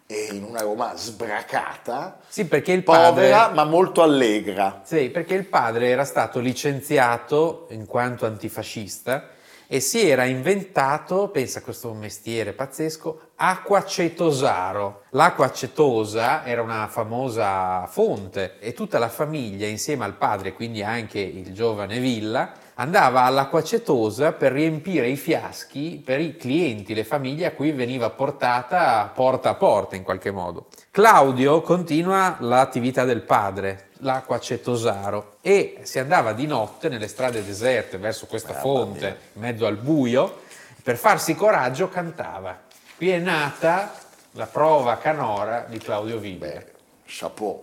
e 0.05 0.27
in 0.33 0.43
una 0.43 0.59
Roma 0.59 0.93
sbracata, 0.93 2.19
sì, 2.27 2.45
perché 2.45 2.73
il 2.73 2.83
padre... 2.83 3.09
povera 3.09 3.49
ma 3.53 3.63
molto 3.63 4.01
allegra. 4.01 4.81
Sì, 4.83 5.09
perché 5.09 5.35
il 5.35 5.45
padre 5.45 5.87
era 5.87 6.03
stato 6.03 6.39
licenziato 6.39 7.67
in 7.69 7.85
quanto 7.85 8.25
antifascista 8.25 9.29
e 9.67 9.79
si 9.79 10.07
era 10.07 10.25
inventato, 10.25 11.29
pensa 11.29 11.59
a 11.59 11.61
questo 11.61 11.93
mestiere 11.93 12.53
pazzesco, 12.53 13.19
acqua 13.35 13.79
acetosaro. 13.79 15.03
L'acqua 15.11 15.45
acetosa 15.45 16.45
era 16.45 16.61
una 16.61 16.87
famosa 16.87 17.85
fonte 17.87 18.59
e 18.59 18.73
tutta 18.73 18.99
la 18.99 19.09
famiglia 19.09 19.67
insieme 19.67 20.05
al 20.05 20.15
padre, 20.15 20.53
quindi 20.53 20.83
anche 20.83 21.19
il 21.19 21.53
giovane 21.53 21.99
Villa, 21.99 22.51
andava 22.75 23.23
all'acqua 23.23 23.59
acetosa 23.59 24.31
per 24.33 24.51
riempire 24.51 25.07
i 25.07 25.15
fiaschi 25.15 26.01
per 26.03 26.19
i 26.19 26.35
clienti, 26.35 26.93
le 26.93 27.03
famiglie 27.03 27.45
a 27.45 27.51
cui 27.51 27.71
veniva 27.71 28.09
portata 28.09 29.09
porta 29.13 29.49
a 29.49 29.55
porta 29.55 29.95
in 29.95 30.03
qualche 30.03 30.31
modo. 30.31 30.67
Claudio 30.91 31.61
continua 31.61 32.37
l'attività 32.39 33.05
del 33.05 33.21
padre, 33.21 33.89
l'acqua 33.99 34.35
acetosaro, 34.37 35.37
e 35.41 35.79
si 35.83 35.99
andava 35.99 36.33
di 36.33 36.47
notte 36.47 36.89
nelle 36.89 37.07
strade 37.07 37.45
deserte 37.45 37.97
verso 37.97 38.25
questa 38.25 38.53
fonte, 38.53 39.17
in 39.33 39.41
mezzo 39.41 39.65
al 39.65 39.77
buio, 39.77 40.41
per 40.83 40.97
farsi 40.97 41.35
coraggio 41.35 41.89
cantava. 41.89 42.59
Qui 42.97 43.09
è 43.09 43.17
nata 43.17 43.93
la 44.31 44.45
prova 44.45 44.97
canora 44.97 45.65
di 45.67 45.77
Claudio 45.79 46.17
Villa. 46.17 46.47
Beh, 46.47 46.65
chapeau. 47.05 47.61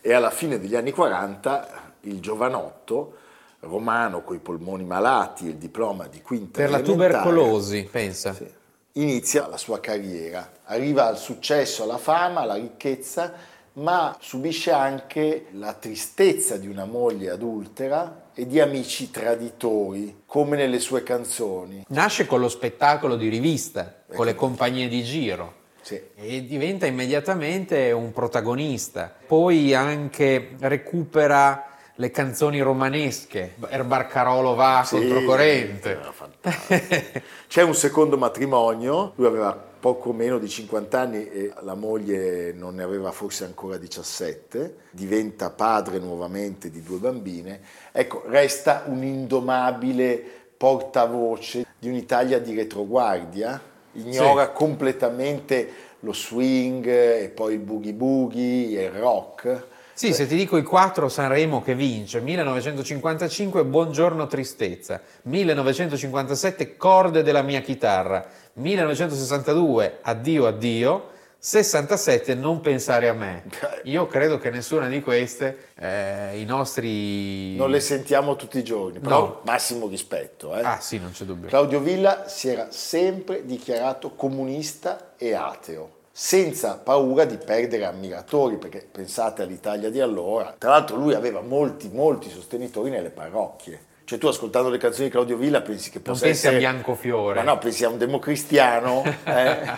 E 0.00 0.12
alla 0.12 0.30
fine 0.30 0.58
degli 0.58 0.74
anni 0.74 0.90
40 0.90 1.68
il 2.02 2.20
giovanotto 2.20 3.18
romano 3.62 4.22
coi 4.22 4.38
polmoni 4.38 4.84
malati 4.84 5.46
il 5.46 5.56
diploma 5.56 6.06
di 6.08 6.20
quinta 6.20 6.60
Per 6.60 6.70
la 6.70 6.80
tubercolosi, 6.80 7.88
pensa. 7.90 8.34
sì, 8.34 8.46
inizia 8.92 9.46
la 9.46 9.56
sua 9.56 9.80
carriera, 9.80 10.50
arriva 10.64 11.06
al 11.06 11.18
successo, 11.18 11.84
alla 11.84 11.98
fama, 11.98 12.40
alla 12.40 12.54
ricchezza, 12.54 13.32
ma 13.74 14.16
subisce 14.20 14.70
anche 14.70 15.46
la 15.52 15.72
tristezza 15.74 16.56
di 16.56 16.66
una 16.66 16.84
moglie 16.84 17.30
adultera 17.30 18.30
e 18.34 18.46
di 18.46 18.60
amici 18.60 19.10
traditori, 19.10 20.22
come 20.26 20.56
nelle 20.56 20.78
sue 20.78 21.02
canzoni. 21.02 21.84
Nasce 21.88 22.26
con 22.26 22.40
lo 22.40 22.48
spettacolo 22.48 23.16
di 23.16 23.28
rivista, 23.28 24.02
con 24.12 24.26
le 24.26 24.34
compagnie 24.34 24.88
di 24.88 25.02
giro. 25.04 25.60
Sì. 25.80 26.00
E 26.14 26.44
diventa 26.44 26.86
immediatamente 26.86 27.90
un 27.92 28.12
protagonista. 28.12 29.12
Poi 29.26 29.74
anche 29.74 30.54
recupera 30.58 31.71
le 31.96 32.10
canzoni 32.10 32.60
romanesche. 32.60 33.54
Er 33.68 33.84
Barcarolo 33.84 34.54
va 34.54 34.82
Sì, 34.84 34.96
controcorrente. 34.96 36.00
fantastico. 36.12 37.20
C'è 37.48 37.62
un 37.62 37.74
secondo 37.74 38.16
matrimonio, 38.16 39.12
lui 39.16 39.26
aveva 39.26 39.52
poco 39.52 40.12
meno 40.12 40.38
di 40.38 40.48
50 40.48 41.00
anni 41.00 41.28
e 41.28 41.52
la 41.60 41.74
moglie 41.74 42.52
non 42.52 42.76
ne 42.76 42.82
aveva 42.84 43.10
forse 43.10 43.44
ancora 43.44 43.76
17, 43.76 44.76
diventa 44.90 45.50
padre 45.50 45.98
nuovamente 45.98 46.70
di 46.70 46.82
due 46.82 46.98
bambine. 46.98 47.60
Ecco, 47.90 48.22
resta 48.26 48.84
un 48.86 49.02
indomabile 49.02 50.22
portavoce 50.56 51.66
di 51.78 51.88
un'Italia 51.88 52.38
di 52.38 52.54
retroguardia, 52.54 53.60
ignora 53.94 54.50
completamente 54.50 55.90
lo 56.00 56.12
swing 56.12 56.86
e 56.86 57.32
poi 57.34 57.54
il 57.54 57.60
boogie 57.60 57.92
boogie 57.92 58.78
e 58.80 58.84
il 58.84 58.90
rock. 58.92 59.66
Sì, 59.94 60.14
se 60.14 60.26
ti 60.26 60.36
dico 60.36 60.56
i 60.56 60.62
quattro 60.62 61.08
Sanremo 61.08 61.62
che 61.62 61.74
vince, 61.74 62.20
1955 62.20 63.64
Buongiorno 63.64 64.26
Tristezza, 64.26 65.00
1957 65.22 66.76
Corde 66.76 67.22
della 67.22 67.42
mia 67.42 67.60
chitarra, 67.60 68.24
1962 68.54 69.98
Addio 70.02 70.46
Addio, 70.46 71.10
67 71.38 72.34
Non 72.34 72.60
pensare 72.60 73.08
a 73.08 73.12
me. 73.12 73.44
Io 73.84 74.06
credo 74.06 74.38
che 74.38 74.50
nessuna 74.50 74.88
di 74.88 75.00
queste 75.02 75.68
eh, 75.76 76.40
i 76.40 76.44
nostri... 76.44 77.54
Non 77.56 77.68
le 77.70 77.80
sentiamo 77.80 78.34
tutti 78.36 78.58
i 78.58 78.64
giorni, 78.64 78.98
però 79.00 79.18
No. 79.20 79.40
massimo 79.44 79.88
rispetto. 79.88 80.56
eh. 80.56 80.62
Ah 80.62 80.78
sì, 80.80 80.98
non 80.98 81.10
c'è 81.12 81.24
dubbio. 81.24 81.48
Claudio 81.48 81.80
Villa 81.80 82.28
si 82.28 82.48
era 82.48 82.68
sempre 82.70 83.44
dichiarato 83.44 84.14
comunista 84.14 85.14
e 85.18 85.34
ateo, 85.34 85.90
senza 86.12 86.76
paura 86.76 87.24
di 87.24 87.38
perdere 87.38 87.86
ammiratori, 87.86 88.58
perché 88.58 88.86
pensate 88.90 89.42
all'Italia 89.42 89.88
di 89.88 90.00
allora. 90.00 90.54
Tra 90.58 90.70
l'altro 90.70 90.96
lui 90.96 91.14
aveva 91.14 91.40
molti, 91.40 91.88
molti 91.90 92.28
sostenitori 92.28 92.90
nelle 92.90 93.08
parrocchie. 93.08 93.90
Cioè 94.04 94.18
tu 94.18 94.26
ascoltando 94.26 94.68
le 94.68 94.76
canzoni 94.76 95.06
di 95.06 95.10
Claudio 95.12 95.38
Villa 95.38 95.62
pensi 95.62 95.88
che 95.88 96.00
Non 96.04 96.12
possa 96.12 96.26
pensi 96.26 96.46
essere... 96.46 96.56
a 96.56 96.58
Biancofiore. 96.58 97.42
Ma 97.42 97.52
no, 97.52 97.58
pensi 97.58 97.84
a 97.84 97.88
un 97.88 97.96
democristiano. 97.96 99.02
eh? 99.24 99.72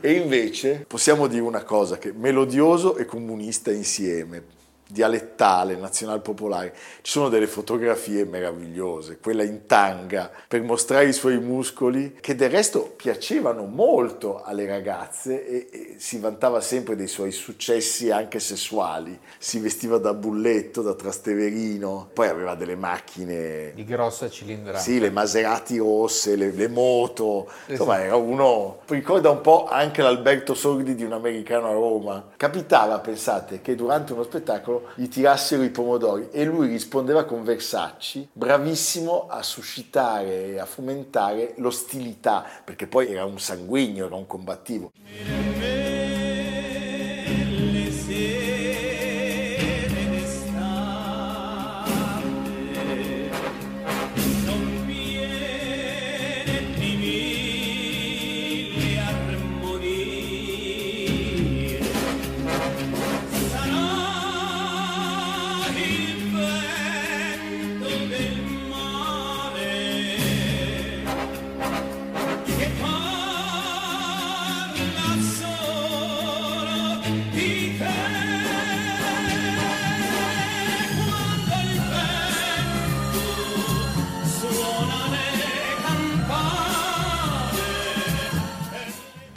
e 0.00 0.12
invece 0.12 0.84
possiamo 0.88 1.26
dire 1.26 1.42
una 1.42 1.62
cosa, 1.62 1.98
che 1.98 2.12
melodioso 2.12 2.96
e 2.96 3.04
comunista 3.04 3.70
insieme, 3.70 4.42
dialettale, 4.86 5.76
nazional 5.76 6.22
popolare. 6.22 6.72
Ci 7.02 7.12
sono 7.12 7.28
delle 7.28 7.46
fotografie 7.46 8.24
meravigliose, 8.24 9.18
quella 9.18 9.42
in 9.42 9.66
tanga 9.66 10.30
per 10.46 10.62
mostrare 10.62 11.06
i 11.06 11.12
suoi 11.12 11.38
muscoli, 11.38 12.16
che 12.20 12.34
del 12.34 12.50
resto 12.50 12.82
piacevano 12.96 13.64
molto 13.64 14.42
alle 14.42 14.66
ragazze 14.66 15.46
e, 15.46 15.68
e 15.70 15.94
si 15.98 16.18
vantava 16.18 16.60
sempre 16.60 16.96
dei 16.96 17.08
suoi 17.08 17.32
successi 17.32 18.10
anche 18.10 18.38
sessuali. 18.38 19.18
Si 19.38 19.58
vestiva 19.58 19.98
da 19.98 20.14
bulletto, 20.14 20.82
da 20.82 20.94
trasteverino, 20.94 22.10
poi 22.12 22.28
aveva 22.28 22.54
delle 22.54 22.76
macchine 22.76 23.72
Di 23.74 23.84
grossa 23.84 24.30
cilindrata. 24.30 24.78
sì, 24.78 24.98
le 25.00 25.10
Maserati 25.10 25.78
rosse, 25.78 26.36
le, 26.36 26.52
le 26.52 26.68
moto, 26.68 27.48
insomma 27.66 28.02
era 28.02 28.16
uno, 28.16 28.80
ricorda 28.86 29.30
un 29.30 29.40
po' 29.40 29.66
anche 29.66 30.02
l'Alberto 30.02 30.54
Sordi 30.54 30.94
di 30.94 31.04
un 31.04 31.12
americano 31.12 31.68
a 31.68 31.72
Roma. 31.72 32.24
Capitava, 32.36 32.98
pensate, 33.00 33.60
che 33.60 33.74
durante 33.74 34.12
uno 34.12 34.22
spettacolo 34.22 34.75
gli 34.94 35.08
tirassero 35.08 35.62
i 35.62 35.70
pomodori 35.70 36.28
e 36.30 36.44
lui 36.44 36.68
rispondeva 36.68 37.24
con 37.24 37.44
versacci, 37.44 38.28
bravissimo 38.32 39.26
a 39.28 39.42
suscitare 39.42 40.46
e 40.46 40.58
a 40.58 40.66
fomentare 40.66 41.54
l'ostilità, 41.56 42.44
perché 42.64 42.86
poi 42.86 43.12
era 43.12 43.24
un 43.24 43.38
sanguigno, 43.38 44.06
era 44.06 44.14
un 44.14 44.26
combattivo. 44.26 44.92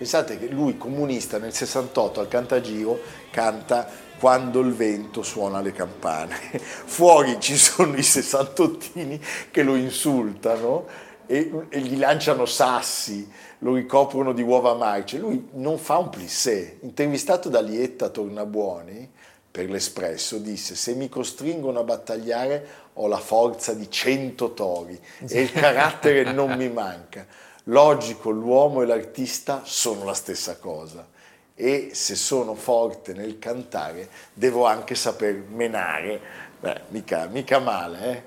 Pensate 0.10 0.40
che 0.40 0.48
lui, 0.48 0.76
comunista, 0.76 1.38
nel 1.38 1.54
68 1.54 2.20
al 2.20 2.28
Cantagiro 2.28 3.00
canta 3.30 3.88
quando 4.18 4.60
il 4.62 4.74
vento 4.74 5.22
suona 5.22 5.62
le 5.62 5.72
campane. 5.72 6.36
Fuori 6.58 7.40
ci 7.40 7.56
sono 7.56 7.96
i 7.96 8.02
sessantottini 8.02 9.22
che 9.52 9.62
lo 9.62 9.76
insultano 9.76 10.88
e, 11.28 11.52
e 11.70 11.80
gli 11.82 12.00
lanciano 12.00 12.48
sassi, 12.48 13.32
lo 13.60 13.76
ricoprono 13.76 14.34
di 14.34 14.42
uova 14.42 14.74
marce. 14.74 15.20
Lui 15.20 15.48
non 15.54 15.78
fa 15.78 16.00
un 16.00 16.10
plissé. 16.10 16.80
Intervistato 16.82 17.48
da 17.48 17.62
Lietta 17.62 18.10
Tornabuoni 18.10 19.08
per 19.52 19.70
l'Espresso, 19.70 20.40
disse 20.40 20.74
se 20.74 20.96
mi 20.96 21.08
costringono 21.08 21.82
a 21.82 21.84
battagliare 21.84 22.68
ho 22.94 23.06
la 23.06 23.20
forza 23.20 23.76
di 23.76 23.92
cento 23.92 24.56
tori 24.56 25.00
e 25.28 25.40
il 25.40 25.52
carattere 25.52 26.24
non 26.34 26.58
mi 26.58 26.68
manca. 26.68 27.28
Logico, 27.70 28.32
l'uomo 28.32 28.82
e 28.82 28.88
l'artista 28.88 29.62
sono 29.64 30.04
la 30.04 30.16
stessa 30.16 30.58
cosa 30.58 31.08
e 31.54 31.92
se 31.94 32.16
sono 32.16 32.56
forte 32.56 33.14
nel 33.14 33.38
cantare 33.38 34.10
devo 34.34 34.66
anche 34.66 34.96
saper 34.96 35.44
menare. 35.50 36.20
Beh, 36.60 36.82
mica, 36.88 37.28
mica 37.28 37.60
male, 37.60 38.12
eh? 38.12 38.24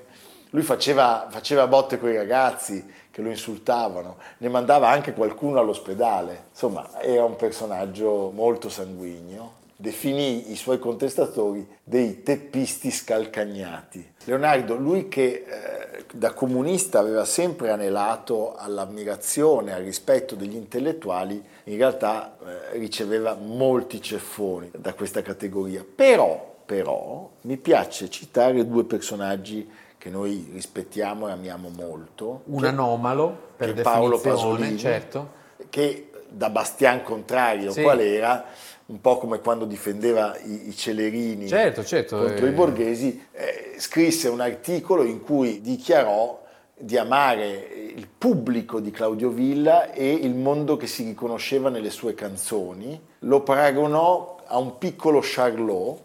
Lui 0.51 0.61
faceva, 0.61 1.27
faceva 1.29 1.67
botte 1.67 1.99
con 1.99 2.09
i 2.09 2.15
ragazzi 2.15 2.89
che 3.11 3.21
lo 3.21 3.29
insultavano, 3.29 4.17
ne 4.37 4.47
mandava 4.47 4.87
anche 4.87 5.13
qualcuno 5.13 5.59
all'ospedale. 5.59 6.45
Insomma, 6.51 7.01
era 7.01 7.25
un 7.25 7.35
personaggio 7.35 8.31
molto 8.33 8.69
sanguigno. 8.69 9.61
Definì 9.83 10.49
i 10.49 10.55
suoi 10.55 10.79
contestatori 10.79 11.67
dei 11.83 12.23
teppisti 12.23 12.89
scalcagnati. 12.89 14.13
Leonardo, 14.23 14.77
lui 14.77 15.09
che 15.09 15.43
eh, 15.45 16.05
da 16.13 16.31
comunista 16.31 16.99
aveva 16.99 17.25
sempre 17.25 17.69
anelato 17.69 18.55
all'ammirazione, 18.55 19.73
al 19.73 19.83
rispetto 19.83 20.35
degli 20.35 20.55
intellettuali, 20.55 21.43
in 21.65 21.75
realtà 21.75 22.37
eh, 22.45 22.77
riceveva 22.77 23.33
molti 23.35 24.01
ceffoni 24.01 24.71
da 24.73 24.93
questa 24.93 25.21
categoria. 25.21 25.83
Però, 25.83 26.55
però, 26.65 27.29
mi 27.41 27.57
piace 27.57 28.09
citare 28.09 28.65
due 28.65 28.85
personaggi 28.85 29.69
che 29.97 30.09
noi 30.09 30.49
rispettiamo 30.53 31.27
e 31.27 31.31
amiamo 31.31 31.67
molto. 31.67 32.43
Un 32.45 32.61
che- 32.61 32.67
anomalo, 32.67 33.37
per 33.57 33.73
che 33.73 33.81
Paolo 33.81 34.17
Pasolini, 34.17 34.77
certo. 34.77 35.41
che 35.69 36.07
da 36.29 36.49
Bastian 36.49 37.03
Contrario, 37.03 37.71
Sì. 37.73 37.81
qual 37.81 37.99
era, 37.99 38.45
un 38.93 39.01
po' 39.01 39.17
come 39.17 39.39
quando 39.39 39.65
difendeva 39.65 40.37
i, 40.43 40.69
i 40.69 40.75
Celerini 40.75 41.47
Certo, 41.47 41.83
certo, 41.83 42.17
contro 42.19 42.45
eh. 42.45 42.49
i 42.49 42.51
borghesi, 42.51 43.25
eh, 43.31 43.73
scrisse 43.77 44.27
un 44.27 44.39
articolo 44.39 45.03
in 45.03 45.23
cui 45.23 45.61
dichiarò 45.61 46.39
di 46.77 46.95
amare 46.97 47.91
il 47.95 48.07
pubblico 48.07 48.79
di 48.79 48.91
Claudio 48.91 49.29
Villa 49.29 49.91
e 49.91 50.11
il 50.11 50.35
mondo 50.35 50.77
che 50.77 50.85
si 50.85 51.03
riconosceva 51.03 51.69
nelle 51.69 51.89
sue 51.89 52.13
canzoni, 52.13 52.99
lo 53.19 53.41
paragonò 53.41 54.37
a 54.45 54.59
un 54.59 54.77
piccolo 54.77 55.21
Charlot 55.23 56.01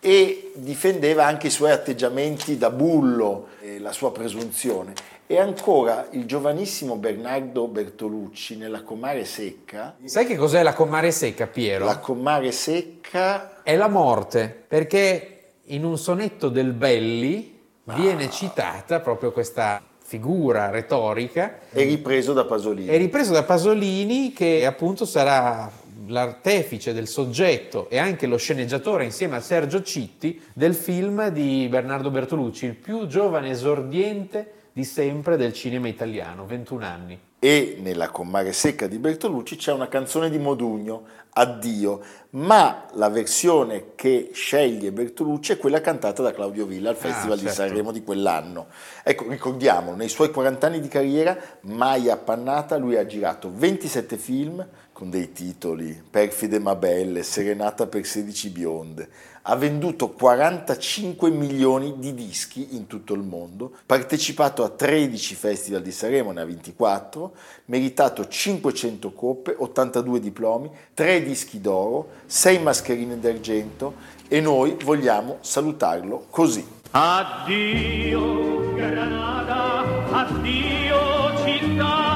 e 0.00 0.52
difendeva 0.54 1.24
anche 1.24 1.46
i 1.46 1.50
suoi 1.50 1.70
atteggiamenti 1.70 2.58
da 2.58 2.70
bullo 2.70 3.48
e 3.60 3.78
la 3.78 3.92
sua 3.92 4.12
presunzione. 4.12 4.92
E 5.30 5.38
ancora 5.38 6.06
il 6.12 6.24
giovanissimo 6.24 6.96
Bernardo 6.96 7.68
Bertolucci 7.68 8.56
nella 8.56 8.82
Comare 8.82 9.26
Secca, 9.26 9.94
Sai 10.04 10.24
che 10.24 10.36
cos'è 10.36 10.62
la 10.62 10.72
comare 10.72 11.10
secca, 11.10 11.46
Piero? 11.46 11.84
la 11.84 11.98
Comare 11.98 12.50
Secca 12.50 13.62
È 13.62 13.76
la 13.76 13.88
morte, 13.88 14.64
perché 14.66 15.50
in 15.64 15.84
un 15.84 15.98
sonetto 15.98 16.48
del 16.48 16.72
Belli 16.72 17.58
viene 17.84 18.30
citata 18.30 19.00
proprio 19.00 19.30
questa 19.30 19.82
figura 20.02 20.70
retorica 20.70 21.58
È 21.70 21.82
ripreso 21.82 22.32
da 22.32 22.46
Pasolini. 22.46 22.88
è 22.88 22.96
ripreso 22.96 23.34
da 23.34 23.42
Pasolini 23.42 24.32
che 24.32 24.64
appunto 24.64 25.04
sarà 25.04 25.70
l'artefice 26.06 26.94
del 26.94 27.06
soggetto 27.06 27.90
e 27.90 27.98
anche 27.98 28.26
lo 28.26 28.38
sceneggiatore 28.38 29.04
insieme 29.04 29.36
a 29.36 29.40
Sergio 29.40 29.82
Citti 29.82 30.40
del 30.54 30.74
film 30.74 31.28
di 31.28 31.66
Bernardo 31.68 32.10
Bertolucci, 32.10 32.64
il 32.64 32.74
più 32.76 33.06
giovane 33.06 33.50
esordiente 33.50 34.52
di 34.78 34.84
sempre 34.84 35.36
del 35.36 35.52
cinema 35.52 35.88
italiano, 35.88 36.46
21 36.46 36.84
anni. 36.84 37.20
e 37.40 37.78
nella 37.80 38.10
Comare 38.10 38.52
Secca 38.52 38.86
di 38.86 38.98
Bertolucci 38.98 39.56
c'è 39.56 39.72
una 39.72 39.88
canzone 39.88 40.30
di 40.30 40.38
Modugno, 40.38 41.02
Addio, 41.30 42.00
ma 42.30 42.86
la 42.92 43.08
versione 43.08 43.94
che 43.96 44.30
sceglie 44.32 44.92
Bertolucci 44.92 45.52
è 45.52 45.56
quella 45.56 45.80
cantata 45.80 46.22
da 46.22 46.32
Claudio 46.32 46.64
Villa 46.64 46.90
al 46.90 46.96
Festival 46.96 47.38
di 47.38 47.46
certo. 47.46 47.62
Sanremo 47.62 47.90
di 47.90 48.04
quell'anno. 48.04 48.66
Ecco, 49.02 49.28
ricordiamo, 49.28 49.96
nei 49.96 50.08
suoi 50.08 50.30
40 50.30 50.66
anni 50.68 50.80
di 50.80 50.88
carriera, 50.88 51.36
mai 51.62 52.08
appannata, 52.08 52.76
lui 52.76 52.96
ha 52.96 53.04
girato 53.04 53.50
27 53.52 54.16
film 54.16 54.64
con 54.98 55.10
dei 55.10 55.30
titoli 55.30 56.02
Perfide 56.10 56.58
ma 56.58 56.74
belle, 56.74 57.22
Serenata 57.22 57.86
per 57.86 58.04
16 58.04 58.50
bionde, 58.50 59.08
ha 59.42 59.54
venduto 59.54 60.08
45 60.08 61.30
milioni 61.30 61.94
di 61.98 62.14
dischi 62.14 62.74
in 62.74 62.88
tutto 62.88 63.14
il 63.14 63.22
mondo, 63.22 63.70
partecipato 63.86 64.64
a 64.64 64.70
13 64.70 65.36
festival 65.36 65.82
di 65.82 65.92
Sanremo, 65.92 66.32
ne 66.32 66.40
ha 66.40 66.44
24, 66.44 67.32
meritato 67.66 68.26
500 68.26 69.12
coppe, 69.12 69.54
82 69.56 70.18
diplomi, 70.18 70.68
3 70.94 71.22
dischi 71.22 71.60
d'oro, 71.60 72.08
6 72.26 72.58
mascherine 72.58 73.20
d'argento 73.20 73.94
e 74.26 74.40
noi 74.40 74.76
vogliamo 74.82 75.36
salutarlo 75.42 76.26
così. 76.28 76.66
Addio 76.90 78.74
Granada, 78.74 80.10
addio 80.10 80.96
città 81.44 82.07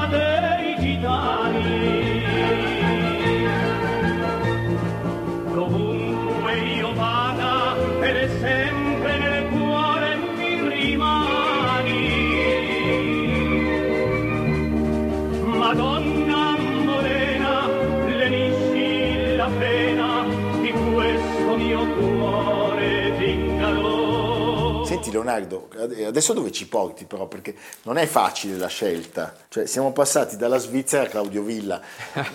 Senti 24.93 25.09
Leonardo, 25.09 25.69
adesso 26.05 26.33
dove 26.33 26.51
ci 26.51 26.67
porti 26.67 27.05
però? 27.05 27.25
Perché 27.25 27.55
non 27.81 27.97
è 27.97 28.05
facile 28.05 28.57
la 28.57 28.67
scelta. 28.67 29.33
Cioè, 29.49 29.65
siamo 29.65 29.91
passati 29.91 30.37
dalla 30.37 30.59
Svizzera 30.59 31.05
a 31.05 31.07
Claudio 31.07 31.41
Villa, 31.41 31.81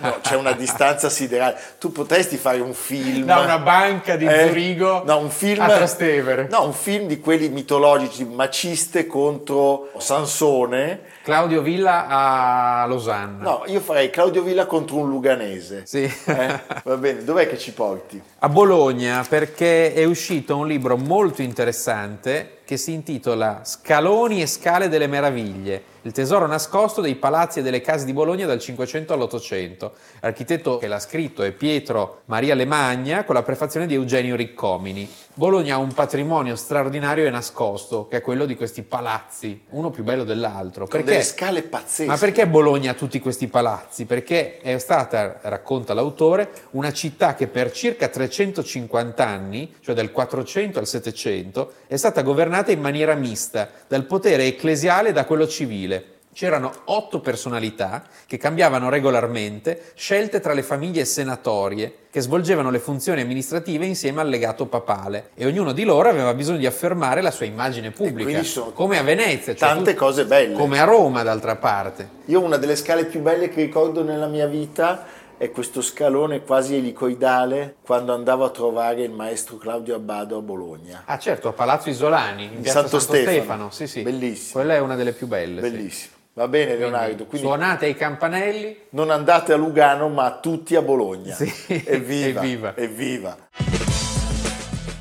No, 0.01 0.19
c'è 0.21 0.35
una 0.35 0.51
distanza 0.55 1.09
siderale. 1.09 1.57
Tu 1.79 1.93
potresti 1.93 2.37
fare 2.37 2.59
un 2.59 2.75
film... 2.75 3.27
Da 3.27 3.39
una 3.39 3.61
banca 3.61 4.17
di 4.17 4.27
Eh, 4.27 4.49
Zurigo 4.49 5.05
no, 5.05 5.19
un 5.19 5.31
film, 5.31 5.61
a 5.61 5.69
Trastevere. 5.69 6.49
No, 6.51 6.65
un 6.65 6.73
film 6.73 7.07
di 7.07 7.21
quelli 7.21 7.49
mitologici, 7.49 8.25
maciste 8.25 9.07
contro 9.07 9.93
Sansone. 9.99 11.17
Claudio 11.29 11.61
Villa 11.61 12.07
a 12.09 12.87
Losanna. 12.87 13.43
No, 13.43 13.63
io 13.67 13.81
farei 13.81 14.09
Claudio 14.09 14.43
Villa 14.43 14.65
contro 14.65 14.97
un 14.97 15.11
luganese. 15.11 15.83
Sì. 15.85 16.05
Eh, 16.05 16.61
Va 16.85 16.97
bene, 16.97 17.23
dov'è 17.23 17.47
che 17.47 17.59
ci 17.59 17.73
porti? 17.75 18.19
A 18.39 18.49
Bologna 18.49 19.23
perché 19.29 19.93
è 19.93 20.05
uscito 20.05 20.57
un 20.57 20.67
libro 20.67 20.97
molto 20.97 21.43
interessante 21.43 22.61
che 22.65 22.79
si 22.79 22.95
intitola 22.95 23.61
Scaloni 23.63 24.41
e 24.41 24.47
scale 24.47 24.89
delle 24.89 25.07
meraviglie, 25.07 25.83
il 26.09 26.15
tesoro 26.15 26.47
nascosto 26.47 27.03
dei 27.03 27.17
palazzi 27.17 27.59
e 27.59 27.63
delle 27.63 27.83
case 27.83 28.07
di 28.07 28.15
Bologna 28.15 28.47
dal 28.47 28.59
500 28.59 29.13
all'Ottocento. 29.13 29.93
L'architetto 30.21 30.79
che 30.79 30.87
l'ha 30.87 30.99
scritto 30.99 31.43
è 31.43 31.53
Pietro 31.53 32.23
Maria 32.25 32.55
Lemagna 32.55 33.25
con 33.25 33.35
la 33.35 33.43
prefazione 33.43 33.87
di 33.87 33.93
Eugenio 33.93 34.35
Riccomini. 34.35 35.07
Bologna 35.35 35.75
ha 35.75 35.79
un 35.79 35.93
patrimonio 35.93 36.57
straordinario 36.57 37.27
e 37.27 37.31
nascosto, 37.31 38.09
che 38.09 38.17
è 38.17 38.21
quello 38.23 38.45
di 38.45 38.57
questi 38.57 38.83
palazzi, 38.83 39.67
uno 39.71 39.91
più 39.91 40.03
bello 40.03 40.25
dell'altro. 40.25 40.89
Con 40.89 41.05
delle 41.05 41.23
scale 41.23 41.63
pazzesche. 41.63 42.07
Ma 42.07 42.17
perché 42.17 42.49
Bologna 42.49 42.91
ha 42.93 42.95
tutti 42.95 43.21
questi 43.21 43.47
palazzi? 43.47 44.07
Perché 44.07 44.59
è 44.59 44.79
stata, 44.79 45.39
racconta 45.43 45.95
l'autore, 45.95 46.51
una 46.71 46.93
città 46.93 47.35
che 47.35 47.47
per 47.47 47.71
circa 47.71 48.09
350 48.09 49.25
anni, 49.25 49.75
cioè 49.81 49.95
dal 49.95 50.11
400 50.11 50.79
al 50.79 50.87
700, 50.87 51.73
è 51.87 51.97
stata 51.97 52.23
governata 52.23 52.73
in 52.73 52.81
maniera 52.81 53.15
mista, 53.15 53.69
dal 53.87 54.07
potere 54.07 54.47
ecclesiale 54.47 55.11
e 55.11 55.13
da 55.13 55.25
quello 55.27 55.47
civile. 55.47 55.98
C'erano 56.39 56.71
otto 56.85 57.19
personalità 57.19 58.05
che 58.25 58.37
cambiavano 58.37 58.89
regolarmente, 58.89 59.91
scelte 59.97 60.39
tra 60.39 60.53
le 60.53 60.63
famiglie 60.63 61.05
senatorie, 61.05 61.93
che 62.13 62.21
svolgevano 62.21 62.71
le 62.71 62.79
funzioni 62.79 63.23
amministrative 63.23 63.87
insieme 63.87 64.21
al 64.21 64.29
legato 64.29 64.67
papale 64.67 65.31
e 65.35 65.47
ognuno 65.47 65.73
di 65.73 65.83
loro 65.83 66.09
aveva 66.09 66.33
bisogno 66.35 66.59
di 66.59 66.67
affermare 66.67 67.23
la 67.23 67.33
sua 67.33 67.47
immagine 67.47 67.91
pubblica, 67.91 68.41
come 68.73 68.99
a 68.99 69.03
Venezia, 69.03 69.57
cioè 69.57 69.69
tante 69.69 69.95
tu- 69.95 69.99
cose 69.99 70.27
belle. 70.27 70.55
come 70.55 70.79
a 70.79 70.85
Roma 70.85 71.25
d'altra 71.25 71.57
parte. 71.57 72.09
Io 72.27 72.41
una 72.41 72.57
delle 72.57 72.77
scale 72.77 73.07
più 73.07 73.21
belle 73.21 73.49
che 73.49 73.61
ricordo 73.61 74.05
nella 74.05 74.29
mia 74.29 74.47
vita 74.47 75.07
è 75.37 75.51
questo 75.51 75.83
scalone 75.83 76.45
quasi 76.45 76.77
elicoidale 76.77 77.75
quando 77.83 78.15
andavo 78.15 78.45
a 78.45 78.51
trovare 78.51 79.03
il 79.03 79.11
maestro 79.11 79.57
Claudio 79.57 79.97
Abbado 79.97 80.37
a 80.37 80.41
Bologna. 80.41 81.03
Ah 81.05 81.19
certo, 81.19 81.49
a 81.49 81.53
Palazzo 81.53 81.91
Isolani, 81.91 82.45
in 82.45 82.61
piazza 82.61 82.83
Santo 82.83 83.01
Santo, 83.01 83.15
Stefano. 83.17 83.33
Stefano. 83.33 83.71
Sì, 83.73 83.87
sì. 83.89 84.03
Bellissimo. 84.03 84.53
Quella 84.53 84.75
è 84.75 84.79
una 84.79 84.95
delle 84.95 85.11
più 85.11 85.27
belle. 85.27 85.91
sì. 85.91 86.17
Va 86.39 86.47
bene 86.47 86.77
Leonardo, 86.77 87.27
quindi 87.27 87.49
Suonate 87.49 87.87
ai 87.87 87.97
campanelli. 87.97 88.83
non 88.91 89.11
andate 89.11 89.53
a 89.53 89.57
Lugano 89.57 90.09
ma 90.09 90.39
tutti 90.41 90.77
a 90.77 90.83
Bologna. 90.83 91.35
Sì. 91.35 91.53
Evviva, 91.85 92.41
Evviva. 92.41 92.77
evviva. 92.77 93.37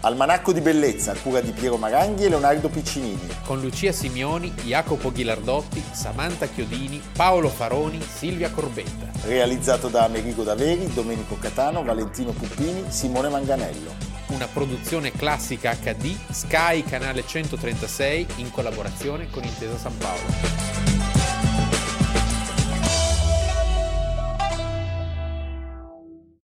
Almanacco 0.02 0.52
di 0.52 0.62
bellezza 0.62 1.14
cura 1.22 1.40
di 1.40 1.52
Piero 1.52 1.78
Maranghi 1.78 2.24
e 2.24 2.30
Leonardo 2.30 2.70
Piccinini. 2.70 3.28
Con 3.46 3.62
Lucia 3.62 3.92
Simioni, 3.92 4.50
Jacopo 4.64 5.12
Ghilardotti, 5.12 5.84
Samantha 5.92 6.48
Chiodini, 6.48 7.00
Paolo 7.16 7.50
Faroni, 7.50 8.02
Silvia 8.02 8.50
Corbetta. 8.50 9.12
Realizzato 9.28 9.90
da 9.90 10.06
Amerigo 10.06 10.42
Daveri, 10.42 10.92
Domenico 10.92 11.38
Catano, 11.40 11.84
Valentino 11.84 12.32
Puppini, 12.32 12.86
Simone 12.88 13.30
Manganello. 13.30 13.94
Una 14.30 14.48
produzione 14.52 15.12
classica 15.12 15.76
HD, 15.76 16.16
Sky 16.32 16.82
Canale 16.82 17.24
136 17.24 18.26
in 18.38 18.50
collaborazione 18.50 19.30
con 19.30 19.44
Intesa 19.44 19.78
San 19.78 19.96
Paolo. 20.00 20.97